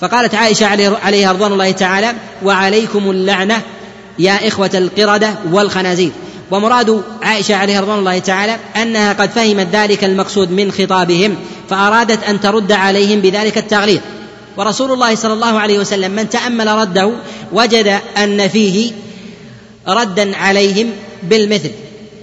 [0.00, 0.66] فقالت عائشة
[1.04, 3.62] عليها رضوان الله تعالى وعليكم اللعنة.
[4.18, 6.10] يا إخوة القردة والخنازير.
[6.50, 11.36] ومراد عائشة عليها رضوان الله تعالى أنها قد فهمت ذلك المقصود من خطابهم
[11.70, 14.00] فأرادت أن ترد عليهم بذلك التغليظ.
[14.56, 17.12] ورسول الله صلى الله عليه وسلم من تأمل رده
[17.52, 18.92] وجد أن فيه
[19.88, 20.90] ردا عليهم
[21.22, 21.70] بالمثل.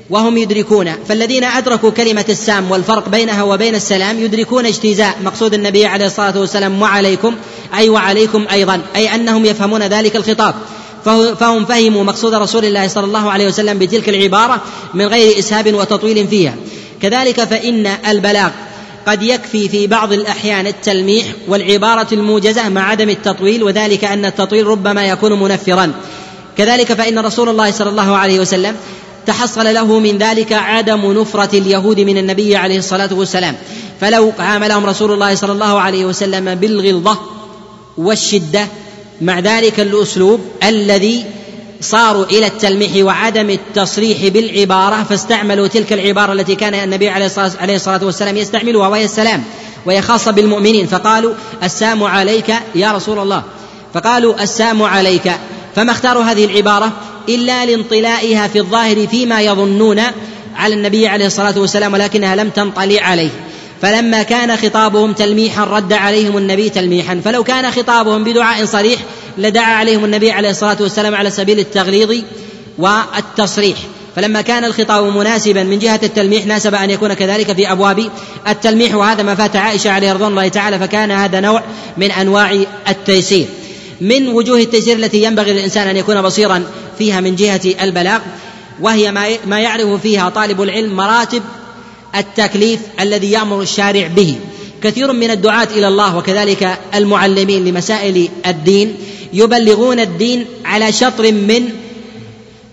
[0.10, 6.06] وهم يدركون فالذين أدركوا كلمة السام والفرق بينها وبين السلام يدركون اجتزاء مقصود النبي عليه
[6.06, 7.36] الصلاة والسلام وعليكم
[7.78, 10.56] أي وعليكم أيضا أي أنهم يفهمون ذلك الخطاب.
[11.06, 14.62] فهم فهموا مقصود رسول الله صلى الله عليه وسلم بتلك العبارة
[14.94, 16.56] من غير إسهاب وتطويل فيها.
[17.02, 18.50] كذلك فإن البلاغ
[19.08, 25.06] قد يكفي في بعض الأحيان التلميح والعبارة الموجزة مع عدم التطويل وذلك أن التطويل ربما
[25.06, 25.92] يكون منفرا.
[26.58, 28.76] كذلك فإن رسول الله صلى الله عليه وسلم
[29.26, 33.56] تحصل له من ذلك عدم نفرة اليهود من النبي عليه الصلاة والسلام.
[34.02, 37.18] فلو عاملهم رسول الله صلى الله عليه وسلم بالغلظة
[37.98, 38.68] والشدة
[39.22, 41.26] مع ذلك الأسلوب الذي
[41.82, 48.38] صاروا إلى التلميح وعدم التصريح بالعبارة فاستعملوا تلك العبارة التي كان النبي عليه الصلاة والسلام
[48.38, 49.44] يستعملها وهي السلام
[49.86, 53.44] وهي خاصة بالمؤمنين فقالوا السام عليك يا رسول الله.
[53.94, 55.32] فقالوا السام عليك.
[55.76, 56.92] فما اختاروا هذه العبارة؟
[57.30, 60.02] إلا لانطلائها في الظاهر فيما يظنون
[60.56, 63.30] على النبي عليه الصلاة والسلام ولكنها لم تنطلي عليه.
[63.82, 67.22] فلما كان خطابهم تلميحا رد عليهم النبي تلميحا.
[67.26, 69.00] فلو كان خطابهم بدعاء صريح
[69.38, 72.24] لدعا عليهم النبي عليه الصلاة والسلام على سبيل التغليظ
[72.78, 73.78] والتصريح.
[74.16, 78.10] فلما كان الخطاب مناسبا من جهة التلميح ناسب أن يكون كذلك في أبواب
[78.48, 81.64] التلميح وهذا ما فات عائشة عليه رضوان الله تعالى فكان هذا نوع
[81.98, 83.46] من أنواع التيسير.
[84.02, 86.64] من وجوه التيسير التي ينبغي للإنسان أن يكون بصيرا
[86.98, 88.20] فيها من جهة البلاغ
[88.82, 89.12] وهي
[89.46, 91.42] ما يعرف فيها طالب العلم مراتب
[92.16, 94.36] التكليف الذي يأمر الشارع به.
[94.84, 98.96] كثير من الدعاة إلى الله وكذلك المعلمين لمسائل الدين
[99.34, 101.70] يبلغون الدين على شطر من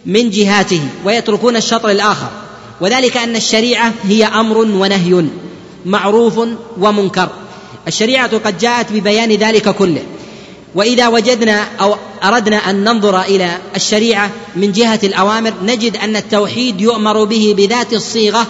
[0.06, 2.30] من جهاته ويتركون الشطر الآخر.
[2.80, 5.24] وذلك أن الشريعة هي أمر ونهي
[5.86, 6.40] معروف
[6.78, 7.28] ومنكر.
[7.88, 10.02] الشريعة قد جاءت ببيان ذلك كله.
[10.74, 17.24] وإذا وجدنا أو أردنا أن ننظر إلى الشريعة من جهة الأوامر نجد أن التوحيد يؤمر
[17.24, 18.46] به بذات الصيغة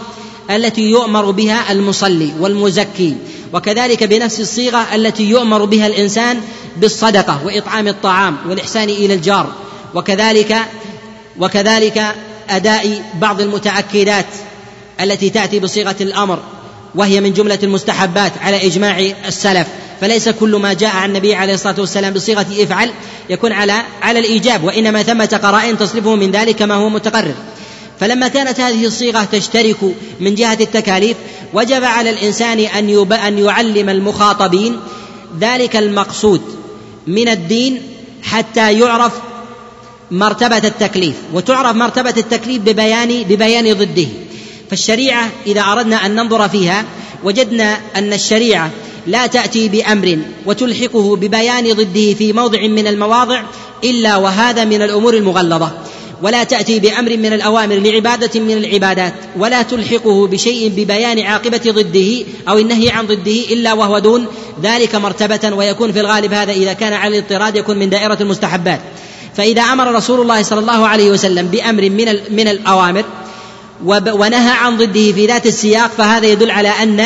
[0.51, 3.17] التي يؤمر بها المصلي والمزكي
[3.53, 6.41] وكذلك بنفس الصيغة التي يؤمر بها الإنسان
[6.77, 9.53] بالصدقة وإطعام الطعام والإحسان إلى الجار
[9.95, 10.57] وكذلك
[11.39, 12.15] وكذلك
[12.51, 14.27] أداء بعض المتأكدات
[15.01, 16.39] التي تأتي بصيغة الأمر
[16.95, 19.67] وهي من جملة المستحبات على إجماع السلف.
[20.01, 22.91] فليس كل ما جاء عن النبي عليه الصلاة والسلام بصيغة إفعل
[23.31, 27.35] يكون على على الإيجاب وإنما ثمة قرائن تصرفه من ذلك كما هو متقرر.
[28.01, 29.77] فلما كانت هذه الصيغة تشترك
[30.21, 31.17] من جهة التكاليف
[31.55, 34.81] وجب على الإنسان أن أن يعلم المخاطبين
[35.41, 36.41] ذلك المقصود
[37.07, 37.83] من الدين
[38.23, 39.13] حتى يعرف
[40.11, 44.07] مرتبة التكليف وتعرف مرتبة التكليف ببيان ببيان ضده.
[44.71, 46.85] فالشريعة إذا أردنا أن ننظر فيها
[47.25, 48.71] وجدنا أن الشريعة
[49.07, 53.43] لا تأتي بأمر وتلحقه ببيان ضده في موضع من المواضع
[53.85, 55.73] إلا وهذا من الأمور المغلظة.
[56.23, 62.59] ولا تأتي بأمر من الأوامر لعبادة من العبادات ولا تلحقه بشيء ببيان عاقبة ضده أو
[62.59, 64.27] النهي عن ضده إلا وهو دون
[64.63, 68.81] ذلك مرتبة ويكون في الغالب هذا إذا كان على الاضطراد يكون من دائرة المستحبات.
[69.37, 73.05] فإذا أمر رسول الله صلى الله عليه وسلم بأمر من من الأوامر
[73.85, 77.05] ونهى عن ضده في ذات السياق فهذا يدل على أن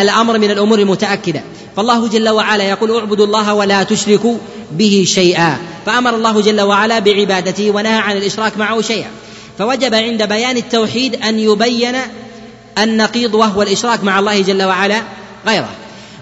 [0.00, 1.42] الأمر من الأمور المتأكدة.
[1.78, 4.36] فالله جل وعلا يقول اعبدوا الله ولا تشركوا
[4.72, 5.58] به شيئا.
[5.86, 9.10] فأمر الله جل وعلا بعبادته ونهى عن الإشراك معه شيئا.
[9.58, 11.96] فوجب عند بيان التوحيد أن يبين
[12.78, 15.02] النقيض وهو الإشراك مع الله جل وعلا
[15.46, 15.68] غيره.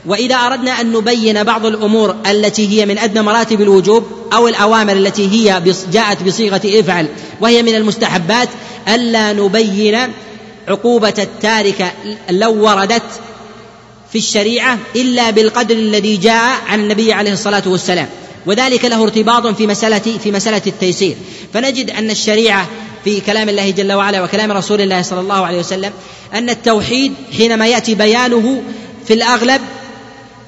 [0.07, 5.29] وإذا أردنا أن نبين بعض الأمور التي هي من أدنى مراتب الوجوب أو الأوامر التي
[5.29, 7.09] هي جاءت بصيغة افعل
[7.41, 8.49] وهي من المستحبات
[8.89, 9.99] ألا نبين
[10.69, 11.95] عقوبة التارك
[12.31, 13.03] لو وردت
[14.13, 18.09] في الشريعة إلا بالقدر الذي جاء عن النبي عليه الصلاة والسلام.
[18.47, 21.17] وذلك له ارتباط في مساله في مسألة التيسير.
[21.55, 22.69] فنجد أن الشريعة
[23.05, 25.93] في كلام الله جل وعلا وكلام رسول الله صلى الله عليه وسلم
[26.35, 28.63] أن التوحيد حينما يأتي بيانه
[29.07, 29.61] في الأغلب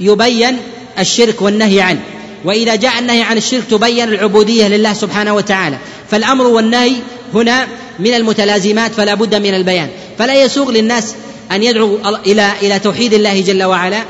[0.01, 0.57] يبين
[0.99, 2.01] الشرك والنهي عنه.
[2.45, 5.79] وإذا جاء النهي عن الشرك تبين العبودية لله سبحانه وتعالى.
[6.11, 6.93] فالأمر والنهي
[7.35, 9.89] هنا من المتلازمات فلا بد من البيان.
[10.19, 11.15] فلا يسوغ للناس
[11.53, 14.03] أن يدعو إلى إلى توحيد الله جل وعلا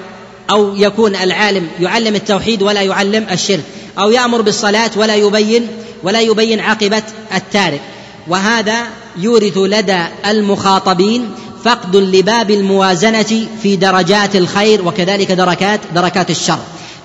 [0.50, 3.64] أو يكون العالم يعلم التوحيد ولا يعلم الشرك
[3.98, 5.68] أو يأمر بالصلاة ولا يبين
[6.02, 7.02] ولا يبين عاقبة
[7.34, 7.80] التارك.
[8.28, 8.86] وهذا
[9.16, 11.30] يورث لدى المخاطبين
[11.64, 16.58] فقد لباب الموازنة في درجات الخير وكذلك دركات دركات الشر.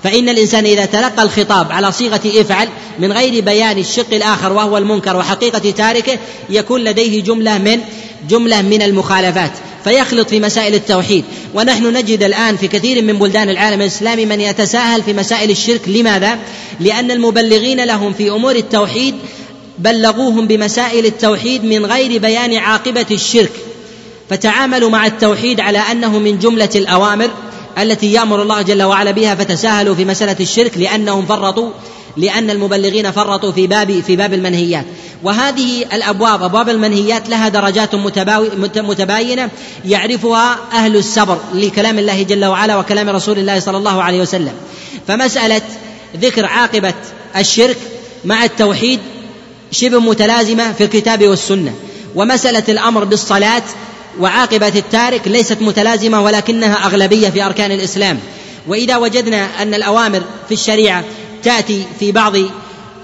[0.04, 2.68] فإن الإنسان إذا تلقى الخطاب على صيغة افعل
[2.98, 6.18] من غير بيان الشق الآخر وهو المنكر وحقيقة تاركه
[6.50, 7.80] يكون لديه جملة من
[8.28, 9.52] جملة من المخالفات.
[9.84, 11.24] فيخلط في مسائل التوحيد.
[11.54, 15.88] ونحن نجد الآن في كثير من بلدان العالم الإسلامي من يتساهل في مسائل الشرك.
[15.88, 16.38] لماذا؟
[16.80, 19.14] لأن المبلغين لهم في أمور التوحيد
[19.78, 23.52] بلغوهم بمسائل التوحيد من غير بيان عاقبة الشرك.
[24.30, 27.30] فتعاملوا مع التوحيد على أنه من جملة الأوامر
[27.78, 31.70] التي يأمر الله جل وعلا بها فتساهلوا في مسألة الشرك لأنهم فرطوا
[32.16, 34.84] لأن المبلغين فرطوا في باب في باب المنهيات.
[35.22, 37.94] وهذه الأبواب أبواب المنهيات لها درجات
[38.76, 39.50] متباينة
[39.84, 44.52] يعرفها أهل السبر لكلام الله جل وعلا وكلام رسول الله صلى الله عليه وسلم.
[45.08, 45.62] فمسألة
[46.16, 46.94] ذكر عاقبة
[47.36, 47.76] الشرك
[48.24, 49.00] مع التوحيد
[49.70, 51.74] شبه متلازمة في الكتاب والسنة.
[52.14, 53.62] ومسألة الأمر بالصلاة
[54.20, 58.18] وعاقبة التارك ليست متلازمة ولكنها أغلبية في أركان الإسلام.
[58.68, 61.04] وإذا وجدنا أن الأوامر في الشريعة
[61.44, 62.32] تأتي في بعض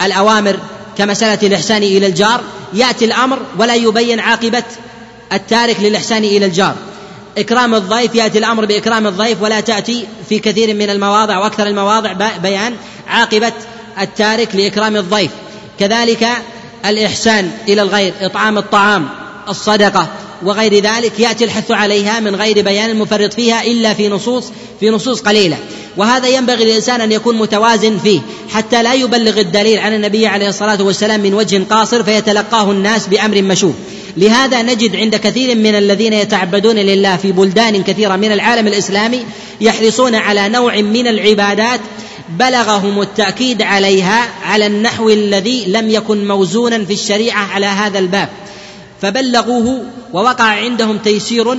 [0.03, 0.57] الأوامر
[0.99, 2.41] كمسألة الإحسان إلى الجار
[2.75, 4.63] يأتي الأمر ولا يبين عاقبة
[5.33, 6.75] التارك للإحسان إلى الجار.
[7.39, 12.13] إكرام الضيف يأتي الأمر بإكرام الضيف ولا تأتي في كثير من المواضع وأكثر المواضع
[12.43, 12.75] بيان
[13.09, 13.53] عاقبة
[14.01, 15.31] التارك لإكرام الضيف.
[15.79, 16.29] كذلك
[16.87, 19.09] الإحسان إلى الغير إطعام الطعام
[19.49, 20.09] الصدقة
[20.43, 24.45] وغير ذلك يأتي الحث عليها من غير بيان المفرط فيها إلا في نصوص
[24.81, 25.57] في نصوص قليلة.
[25.97, 28.21] وهذا ينبغي للإنسان أن يكون متوازن فيه
[28.51, 33.43] حتى لا يبلغ الدليل عن النبي عليه الصلاة والسلام من وجه قاصر فيتلقاه الناس بأمر
[33.43, 33.75] مشوب
[34.17, 39.25] لهذا نجد عند كثير من الذين يتعبدون لله في بلدان كثيرة من العالم الإسلامي
[39.61, 41.81] يحرصون على نوع من العبادات
[42.39, 48.29] بلغهم التأكيد عليها على النحو الذي لم يكن موزونا في الشريعة على هذا الباب.
[49.03, 51.57] فبلغوه ووقع عندهم تيسير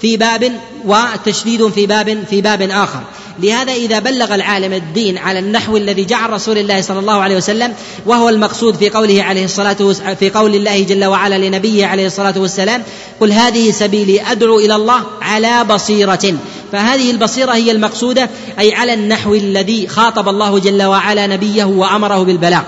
[0.00, 0.52] في باب
[0.84, 3.00] وتشديد في باب في باب آخر.
[3.42, 7.74] لهذا إذا بلغ العالم الدين على النحو الذي جعل رسول الله صلى الله عليه وسلم
[8.06, 12.82] وهو المقصود في قوله عليه والسلام في قول الله جل وعلا لنبيه عليه الصلاة والسلام
[13.20, 16.34] قل هذه سبيلي أدعو إلى الله على بصيرة.
[16.72, 22.62] فهذه البصيرة هي المقصودة أي على النحو الذي خاطب الله جل وعلا نبيه وأمره بالبلاغ.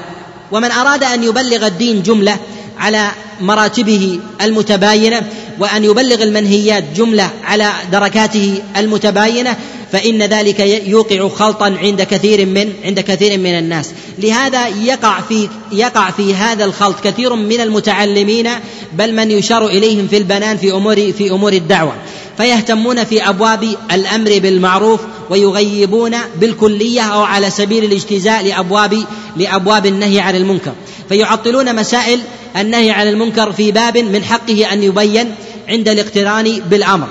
[0.52, 2.36] ومن أراد أن يبلغ الدين جملة
[2.78, 3.10] على
[3.40, 5.22] مراتبه المتباينة
[5.58, 9.56] وأن يبلغ المنهيات جملة على دركاته المتباينة
[9.92, 13.90] فإن ذلك يوقع خلطا عند كثير من عند كثير من الناس.
[14.18, 18.48] لهذا يقع في يقع في هذا الخلط كثير من المتعلمين
[18.92, 21.94] بل من يشار إليهم في البنان في امور في أمور الدعوة.
[22.36, 29.04] فيهتمون في أبواب الأمر بالمعروف ويغيبون بالكلية أو على سبيل الاجتزاء لابواب
[29.36, 30.72] لأبواب النهي عن المنكر.
[31.08, 32.20] فيعطلون مسائل
[32.56, 35.34] النهي عن المنكر في باب من حقه أن يبين
[35.68, 37.06] عند الاقتران بالأمر.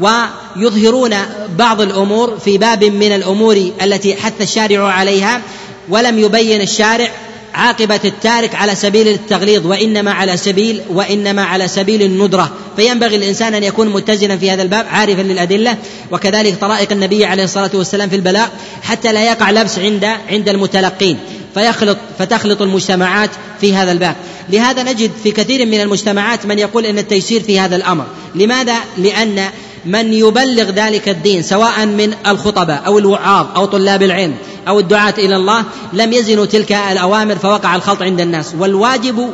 [0.00, 1.14] ويظهرون
[1.58, 5.40] بعض الأمور في باب من الأمور التي حث الشارع عليها
[5.88, 7.08] ولم يبين الشارع
[7.54, 12.50] عاقبة التارك على سبيل التغليظ وإنما على سبيل وإنما على سبيل الندرة.
[12.76, 15.76] فينبغي الإنسان أن يكون متزنا في هذا الباب عارفا للأدلة
[16.10, 18.46] وكذلك طرائق النبي عليه الصلاة والسلام في البلاغ
[18.82, 21.18] حتى لا يقع لبس عند عند المتلقين.
[21.58, 23.30] فيخلط فتخلط المجتمعات
[23.60, 24.16] في هذا الباب.
[24.50, 28.04] لهذا نجد في كثير من المجتمعات من يقول إن التيسير في هذا الأمر.
[28.34, 29.44] لماذا؟ لأن
[29.86, 34.34] من يبلغ ذلك الدين سواء من الخطباء أو الوعاظ أو طلاب العلم
[34.68, 38.54] أو الدعاة إلى الله لم يزنوا تلك الأوامر فوقع الخلط عند الناس.
[38.58, 39.30] والواجب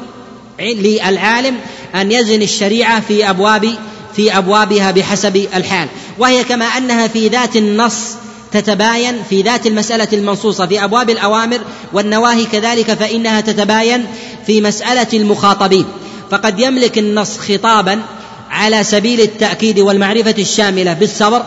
[0.61, 1.57] للعالم
[1.95, 3.71] أن يزن الشريعة في ابواب
[4.17, 5.89] في أبوابها بحسب الحال.
[6.19, 8.15] وهي كما أنها في ذات النص
[8.55, 11.61] تتباين في ذات المسألة المنصوصة في أبواب الأوامر
[11.93, 14.07] والنواهي كذلك فإنها تتباين
[14.47, 15.85] في مسألة المخاطبين.
[16.31, 18.03] فقد يملك النص خطابا
[18.51, 21.43] على سبيل التأكيد والمعرفة الشاملة بالصبر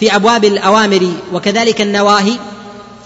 [0.00, 2.32] في أبواب الأوامر وكذلك النواهي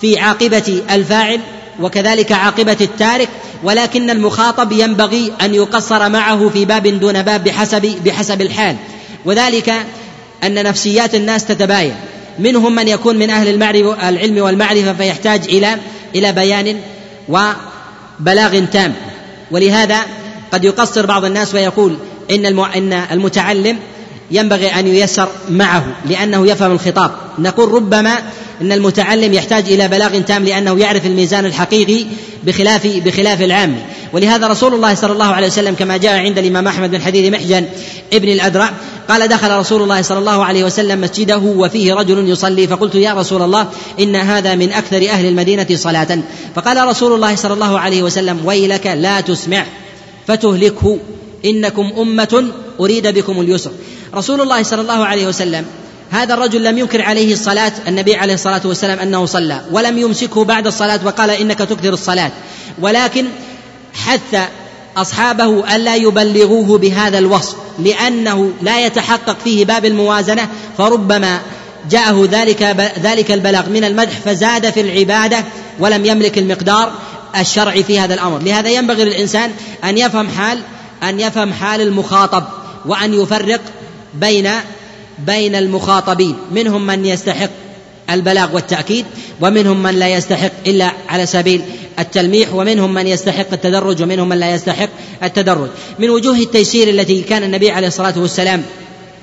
[0.01, 1.41] في عاقبة الفاعل
[1.81, 3.29] وكذلك عاقبة التارك
[3.63, 8.77] ولكن المخاطب ينبغي أن يقصر معه في باب دون باب بحسب بحسب الحال.
[9.25, 9.73] وذلك
[10.45, 11.95] أن نفسيات الناس تتباين.
[12.39, 13.49] منهم من يكون من أهل
[14.09, 15.77] العلم والمعرفة فيحتاج إلى
[16.15, 16.77] إلى بيان
[17.29, 18.95] وبلاغ تام.
[19.51, 19.99] ولهذا
[20.53, 21.97] قد يقصر بعض الناس ويقول
[22.31, 23.79] إن إن المتعلم
[24.31, 27.11] ينبغي أن ييسر معه لأنه يفهم الخطاب.
[27.39, 28.19] نقول ربما
[28.61, 32.05] أن المتعلم يحتاج إلى بلاغ تام لأنه يعرف الميزان الحقيقي
[32.45, 33.77] بخلاف بخلاف العام.
[34.13, 37.67] ولهذا رسول الله صلى الله عليه وسلم كما جاء عند الإمام أحمد من حديث محجن
[38.13, 38.71] ابن الأدرع
[39.09, 43.43] قال دخل رسول الله صلى الله عليه وسلم مسجده وفيه رجل يصلي فقلت يا رسول
[43.43, 43.69] الله
[44.01, 46.19] إن هذا من أكثر أهل المدينة صلاة.
[46.55, 49.65] فقال رسول الله صلى الله عليه وسلم ويلك لا تسمع
[50.27, 50.99] فتهلكه.
[51.45, 52.45] إنكم أمة
[52.81, 53.71] أريد بكم اليسر.
[54.15, 55.65] رسول الله صلى الله عليه وسلم
[56.11, 57.73] هذا الرجل لم ينكر عليه الصلاة.
[57.89, 62.31] النبي عليه الصلاة والسلام أنه صلى ولم يمسكه بعد الصلاة وقال إنك تكثر الصلاة.
[62.81, 63.25] ولكن
[63.95, 64.49] حث
[64.97, 71.41] أصحابه ألا يبلغوه بهذا الوصف لأنه لا يتحقق فيه باب الموازنة فربما
[71.91, 72.63] جاءه ذلك
[73.03, 75.45] ذلك البلاغ من المدح فزاد في العبادة
[75.79, 76.93] ولم يملك المقدار
[77.41, 78.39] الشرعي في هذا الأمر.
[78.39, 79.51] لهذا ينبغي للإنسان
[79.85, 80.59] أن يفهم حال
[81.03, 82.45] أن يفهم حال المخاطب
[82.87, 83.61] وأن يفرق
[84.15, 84.51] بين
[85.19, 87.51] بين المخاطبين منهم من يستحق
[88.15, 89.07] البلاغ والتأكيد
[89.41, 91.63] ومنهم من لا يستحق إلا على سبيل
[91.99, 94.89] التلميح ومنهم من يستحق التدرج ومنهم من لا يستحق
[95.23, 95.69] التدرج.
[95.99, 98.63] من وجوه التيسير التي كان النبي عليه الصلاة والسلام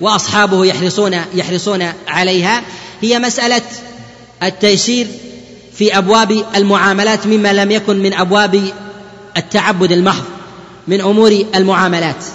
[0.01, 2.61] وأصحابه يحرصون يحرصون عليها
[3.01, 3.61] هي مسألة
[4.43, 5.07] التيسير
[5.75, 8.63] في أبواب المعاملات مما لم يكن من أبواب
[9.37, 10.23] التعبد المحض
[10.87, 12.25] من أمور المعاملات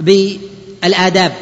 [0.00, 1.32] بالآداب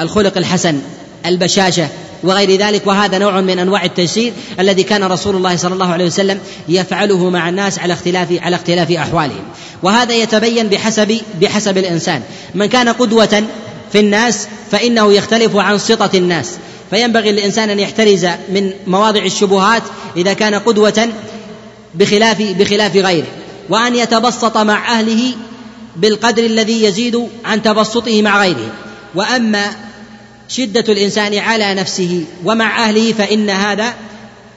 [0.00, 0.80] الخلق الحسن
[1.26, 1.88] البشاشة
[2.22, 6.40] وغير ذلك وهذا نوع من أنواع التيسير الذي كان رسول الله صلى الله عليه وسلم
[6.68, 9.44] يفعله مع الناس على اختلاف على اختلاف أحوالهم.
[9.82, 12.22] وهذا يتبين بحسب بحسب الإنسان.
[12.54, 13.44] من كان قدوة
[13.92, 16.50] في الناس فإنه يختلف عن سطة الناس.
[16.90, 19.82] فينبغي للإنسان أن يحترز من مواضع الشبهات
[20.16, 21.08] إذا كان قدوة
[21.94, 23.26] بخلاف بخلاف غيره.
[23.68, 25.34] وأن يتبسط مع أهله
[25.96, 28.72] بالقدر الذي يزيد عن تبسطه مع غيره.
[29.14, 29.70] وأما
[30.48, 33.94] شدة الإنسان على نفسه ومع أهله فإن هذا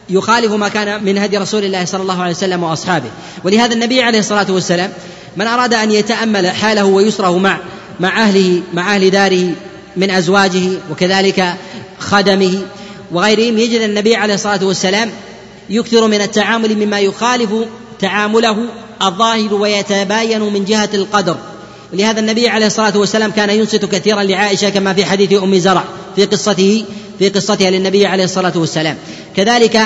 [0.10, 3.10] يخالف ما كان من هدي رسول الله صلى الله عليه وسلم وأصحابه.
[3.44, 4.92] ولهذا النبي عليه الصلاة والسلام
[5.38, 7.58] من أراد أن يتأمل حاله ويسره مع
[8.00, 9.50] مع أهله مع أهل داره
[9.98, 11.54] من أزواجه وكذلك
[12.00, 12.62] خدمه
[13.12, 15.12] وغيرهم يجد النبي عليه الصلاة والسلام
[15.70, 17.50] يكثر من التعامل مما يخالف
[18.00, 18.58] تعامله
[19.02, 21.38] الظاهر ويتباين من جهة القدر.
[21.94, 25.84] لهذا النبي عليه الصلاة والسلام كان ينصت كثيرا لعائشة كما في حديث أم زرع
[26.16, 26.86] في قصته
[27.20, 28.98] في قصتها للنبي عليه الصلاة والسلام.
[29.36, 29.82] كذلك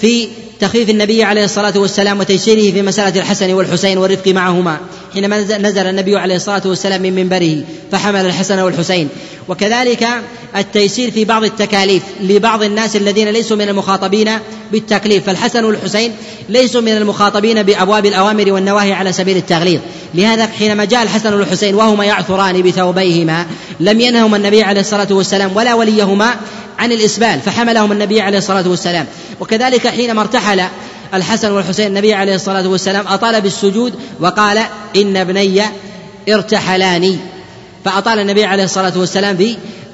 [0.00, 0.28] في
[0.60, 4.78] تخفيف النبي عليه الصلاة والسلام وتيسيره في مسألة الحسن والحسين والرفق معهما
[5.14, 7.56] حينما نزل النبي عليه الصلاة والسلام من منبره
[7.92, 9.08] فحمل الحسن والحسين.
[9.48, 10.06] وكذلك
[10.56, 14.30] التيسير في بعض التكاليف لبعض الناس الذين ليسوا من المخاطبين
[14.72, 15.26] بالتكليف.
[15.26, 16.12] فالحسن والحسين
[16.48, 19.80] ليسوا من المخاطبين بأبواب الأوامر والنواهي على سبيل التغليظ.
[20.16, 23.46] لهذا حينما جاء الحسن والحسين وهما يعثران بثوبيهما
[23.80, 26.34] لم ينهما النبي عليه الصلاة والسلام ولا وليهما
[26.78, 29.06] عن الإسبال فحملهم النبي عليه الصلاة والسلام.
[29.40, 30.62] وكذلك حينما ارتحل
[31.14, 34.58] الحسن والحسين النبي عليه الصلاة والسلام أطال بالسجود وقال
[34.96, 35.62] إن ابني
[36.28, 37.16] ارتحلاني.
[37.84, 39.36] فأطال النبي عليه الصلاة والسلام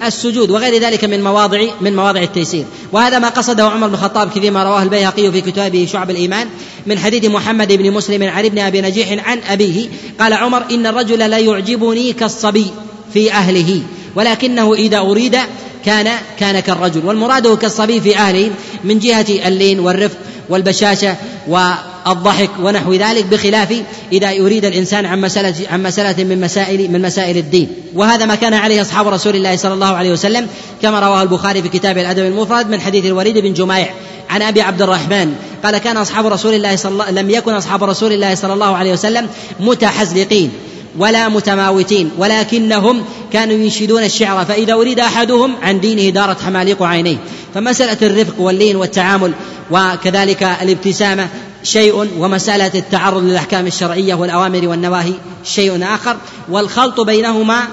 [0.06, 2.64] السجود وغير ذلك من مواضع من مواضع التيسير.
[2.92, 6.48] وهذا ما قصده عمر بن الخطاب كثير ما رواه البيهقي في كتابه شعب الإيمان
[6.86, 9.88] من حديث محمد بن مسلم عن ابن أبي نجيح عن أبيه.
[10.20, 12.66] قال عمر إن الرجل لا يعجبني كالصبي
[13.12, 13.82] في أهله
[14.14, 15.38] ولكنه إذا أريد
[15.84, 17.06] كان كان كالرجل.
[17.06, 18.50] والمراد كالصبي في أهله
[18.84, 20.16] من جهة اللين والرفق
[20.52, 21.16] والبشاشه
[21.48, 23.82] والضحك ونحو ذلك بخلاف
[24.12, 27.68] إذا يريد الإنسان عن مسألة عن مسألة من مسائل من مسائل الدين.
[27.94, 30.48] وهذا ما كان عليه أصحاب رسول الله صلى الله عليه وسلم
[30.82, 33.88] كما رواه البخاري في كتاب الأدب المفرد من حديث الوليد بن جميع
[34.30, 35.34] عن أبي عبد الرحمن.
[35.64, 38.92] قال كان أصحاب رسول الله صلى الله لم يكن أصحاب رسول الله صلى الله عليه
[38.92, 39.28] وسلم
[39.60, 40.52] متحزلقين.
[40.98, 47.16] ولا متماوتين ولكنهم كانوا ينشدون الشعر فإذا أريد أحدهم عن دينه دارت حماليق عينيه.
[47.54, 49.32] فمسألة الرفق واللين والتعامل
[49.70, 51.28] وكذلك الابتسامة
[51.62, 55.12] شيء ومسألة التعرض للأحكام الشرعية والأوامر والنواهي
[55.44, 56.16] شيء آخر.
[56.50, 57.64] والخلط بينهما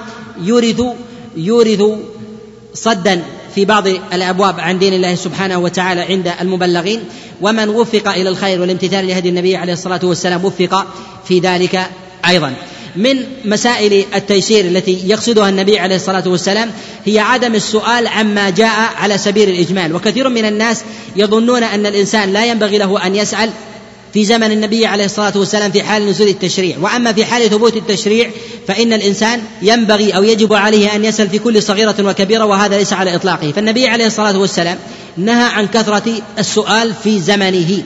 [0.41, 0.81] يورث
[1.37, 1.81] يورث
[2.73, 3.23] صدا
[3.55, 7.03] في بعض الأبواب عن دين الله سبحانه وتعالى عند المبلغين.
[7.41, 10.87] ومن وفق إلى الخير والامتثال لهدي النبي عليه الصلاة والسلام وفق
[11.27, 11.89] في ذلك
[12.27, 12.53] أيضا.
[12.95, 16.71] من مسائل التيسير التي يقصدها النبي عليه الصلاة والسلام
[17.05, 19.95] هي عدم السؤال عما جاء على سبيل الإجمال.
[19.95, 20.81] وكثير من الناس
[21.15, 23.49] يظنون أن الإنسان لا ينبغي له أن يسأل
[24.13, 26.77] في زمن النبي عليه الصلاة والسلام في حال نزول التشريع.
[26.81, 28.29] وأما في حال ثبوت التشريع
[28.67, 33.15] فإن الإنسان ينبغي أو يجب عليه أن يسأل في كل صغيرة وكبيرة وهذا ليس على
[33.15, 33.51] إطلاقه.
[33.51, 34.77] فالنبي عليه الصلاة والسلام
[35.17, 37.83] نهى عن كثرة السؤال في زمنه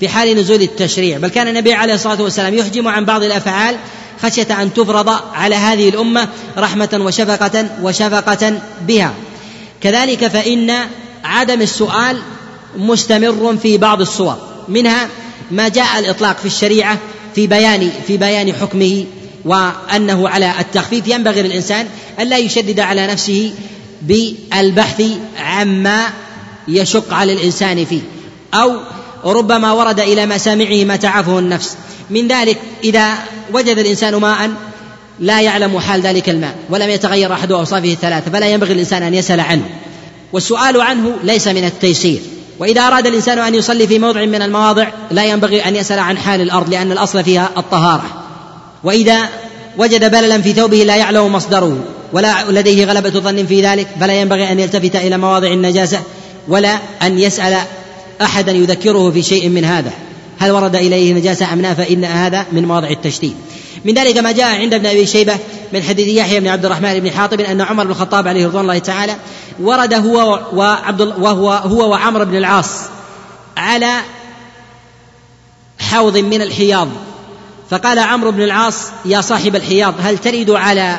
[0.00, 1.18] في حال نزول التشريع.
[1.18, 3.76] بل كان النبي عليه الصلاة والسلام يحجم عن بعض الأفعال
[4.22, 9.14] خشية أن تفرض على هذه الأمة رحمة وشفقه وشفقة بها.
[9.80, 10.74] كذلك فإن
[11.24, 12.18] عدم السؤال
[12.76, 14.36] مستمر في بعض الصور.
[14.68, 15.08] منها
[15.50, 16.98] ما جاء الإطلاق في الشريعة
[17.34, 19.04] في بيان في بيان حكمه
[19.44, 21.08] وأنه على التخفيف.
[21.08, 21.86] ينبغي للإنسان
[22.20, 23.52] ألا يشدد على نفسه
[24.02, 25.02] بالبحث
[25.38, 26.06] عما
[26.68, 28.00] يشق على الإنسان فيه.
[28.54, 28.76] أو
[29.24, 31.76] ربما ورد إلى مسامعه ما تعافه النفس.
[32.10, 33.14] من ذلك إذا
[33.52, 34.50] وجد الإنسان ماء
[35.20, 39.40] لا يعلم حال ذلك الماء ولم يتغير أحد أوصافه الثلاثة فلا ينبغي الإنسان أن يسأل
[39.40, 39.62] عنه.
[40.32, 42.20] والسؤال عنه ليس من التيسير.
[42.58, 46.40] وإذا أراد الإنسان أن يصلي في موضع من المواضع لا ينبغي أن يسأل عن حال
[46.40, 48.04] الأرض لأن الأصل فيها الطهارة.
[48.84, 49.28] وإذا
[49.78, 54.52] وجد بللا في ثوبه لا يعلم مصدره ولا لديه غلبة ظن في ذلك فلا ينبغي
[54.52, 56.00] أن يلتفت إلى مواضع النجاسة
[56.48, 57.56] ولا أن يسأل
[58.22, 59.90] أحدا يذكره في شيء من هذا.
[60.38, 63.34] هل ورد إليه نجاسة أم لا؟ فإن هذا من مواضع التشديد.
[63.84, 65.36] من ذلك ما جاء عند ابن أبي شيبة
[65.72, 68.78] من حديث يحيى بن عبد الرحمن بن حاطب أن عمر بن الخطاب عليه رضوان الله
[68.78, 69.16] تعالى
[69.60, 72.80] ورد هو وعبد وهو هو وعمر بن العاص
[73.56, 73.92] على
[75.78, 76.88] حوض من الحياض.
[77.70, 80.98] فقال عمرو بن العاص يا صاحب الحياض هل ترد على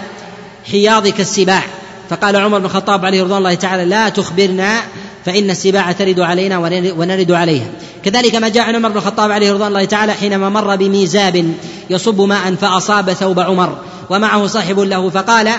[0.72, 1.64] حياضك السباع؟
[2.10, 4.82] فقال عمر بن الخطاب عليه رضوان الله تعالى لا تخبرنا
[5.26, 6.58] فإن السباع ترد علينا
[6.98, 7.68] ونرد عليها.
[8.08, 11.54] كذلك ما جاء عن عمر بن الخطاب عليه رضوان الله تعالى حينما مر بميزاب
[11.90, 13.78] يصب ماء فأصاب ثوب عمر
[14.10, 15.52] ومعه صاحب له فقال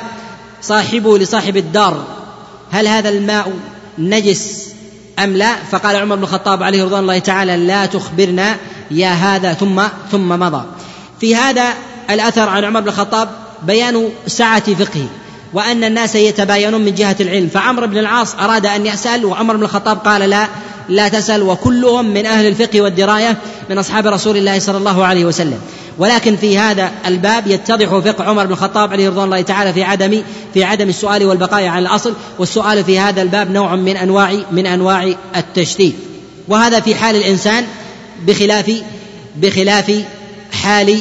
[0.62, 2.04] صاحبه لصاحب الدار
[2.70, 3.52] هل هذا الماء
[3.98, 4.68] نجس
[5.18, 8.56] أم لا؟ فقال عمر بن الخطاب عليه رضوان الله تعالى لا تخبرنا
[8.90, 9.82] يا هذا ثم
[10.12, 10.64] ثم مضى.
[11.20, 11.74] في هذا
[12.10, 13.28] الأثر عن عمر بن الخطاب
[13.62, 15.08] بيان سعة فقهه
[15.52, 17.48] وأن الناس يتباينون من جهة العلم.
[17.48, 20.48] فعمر بن العاص أراد أن يسأل وعمر بن الخطاب قال لا
[20.88, 23.36] لا تسأل وكلهم من أهل الفقه والدراية
[23.70, 25.58] من أصحاب رسول الله صلى الله عليه وسلم.
[25.98, 30.22] ولكن في هذا الباب يتضح فقه عمر بن الخطاب عليه رضوان الله تعالى في عدم
[30.54, 32.14] في عدم السؤال والبقاء على الأصل.
[32.38, 35.94] والسؤال في هذا الباب نوع من أنواع من أنواع التشديد.
[36.48, 37.64] وهذا في حال الإنسان
[38.26, 38.72] بخلاف
[39.36, 39.92] بخلاف
[40.52, 40.98] حال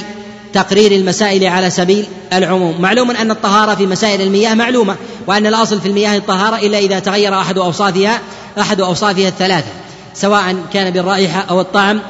[0.57, 2.81] تقرير المسائل على سبيل العموم.
[2.81, 4.95] معلوم أن الطهارة في مسائل المياه معلومة
[5.27, 8.21] وأن الأصل في المياه الطهارة إلا إذا تغير أحد أوصافها
[8.59, 9.67] أحد أوصافها الثلاثة
[10.13, 12.01] سواء كان بالرائحة أو الطعم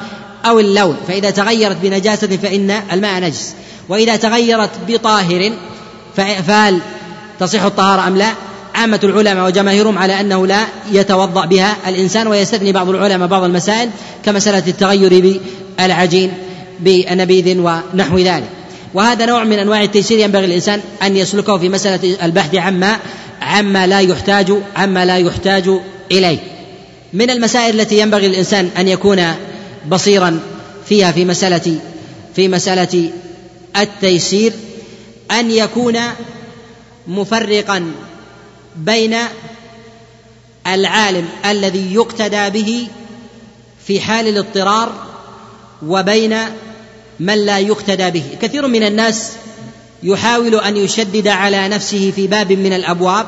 [0.46, 0.98] أو اللون.
[1.08, 3.54] فإذا تغيرت بنجاسة فإن الماء نجس.
[3.90, 5.52] وإذا تغيرت بطاهر
[6.16, 6.80] فهل
[7.40, 8.34] تصح الطهارة أم لا؟
[8.76, 13.90] عامة العلماء وجماهيرهم على أنه لا يتوضأ بها الإنسان ويستثني بعض العلماء بعض المسائل
[14.26, 15.42] كمسألة التغير
[15.80, 16.34] بالعجين.
[16.80, 18.50] بنبيذ ونحو ذلك.
[18.94, 23.00] وهذا نوع من أنواع التيسير ينبغي الإنسان أن يسلكه في مسألة البحث عما
[23.42, 25.70] عما لا يحتاج عما لا يحتاج
[26.12, 26.38] إليه.
[27.14, 29.24] من المسائل التي ينبغي الإنسان أن يكون
[29.90, 30.40] بصيرا
[30.90, 31.80] فيها في مسألة
[32.36, 33.12] في مسألة
[33.78, 34.54] التيسير
[35.32, 36.00] أن يكون
[37.08, 37.92] مفرقا
[38.76, 39.16] بين
[40.68, 42.88] العالم الذي يقتدى به
[43.88, 44.92] في حال الاضطرار
[45.86, 46.38] وبين
[47.20, 48.24] من لا يقتدى به.
[48.42, 49.32] كثير من الناس
[50.04, 53.28] يحاول أن يشدد على نفسه في باب من الأبواب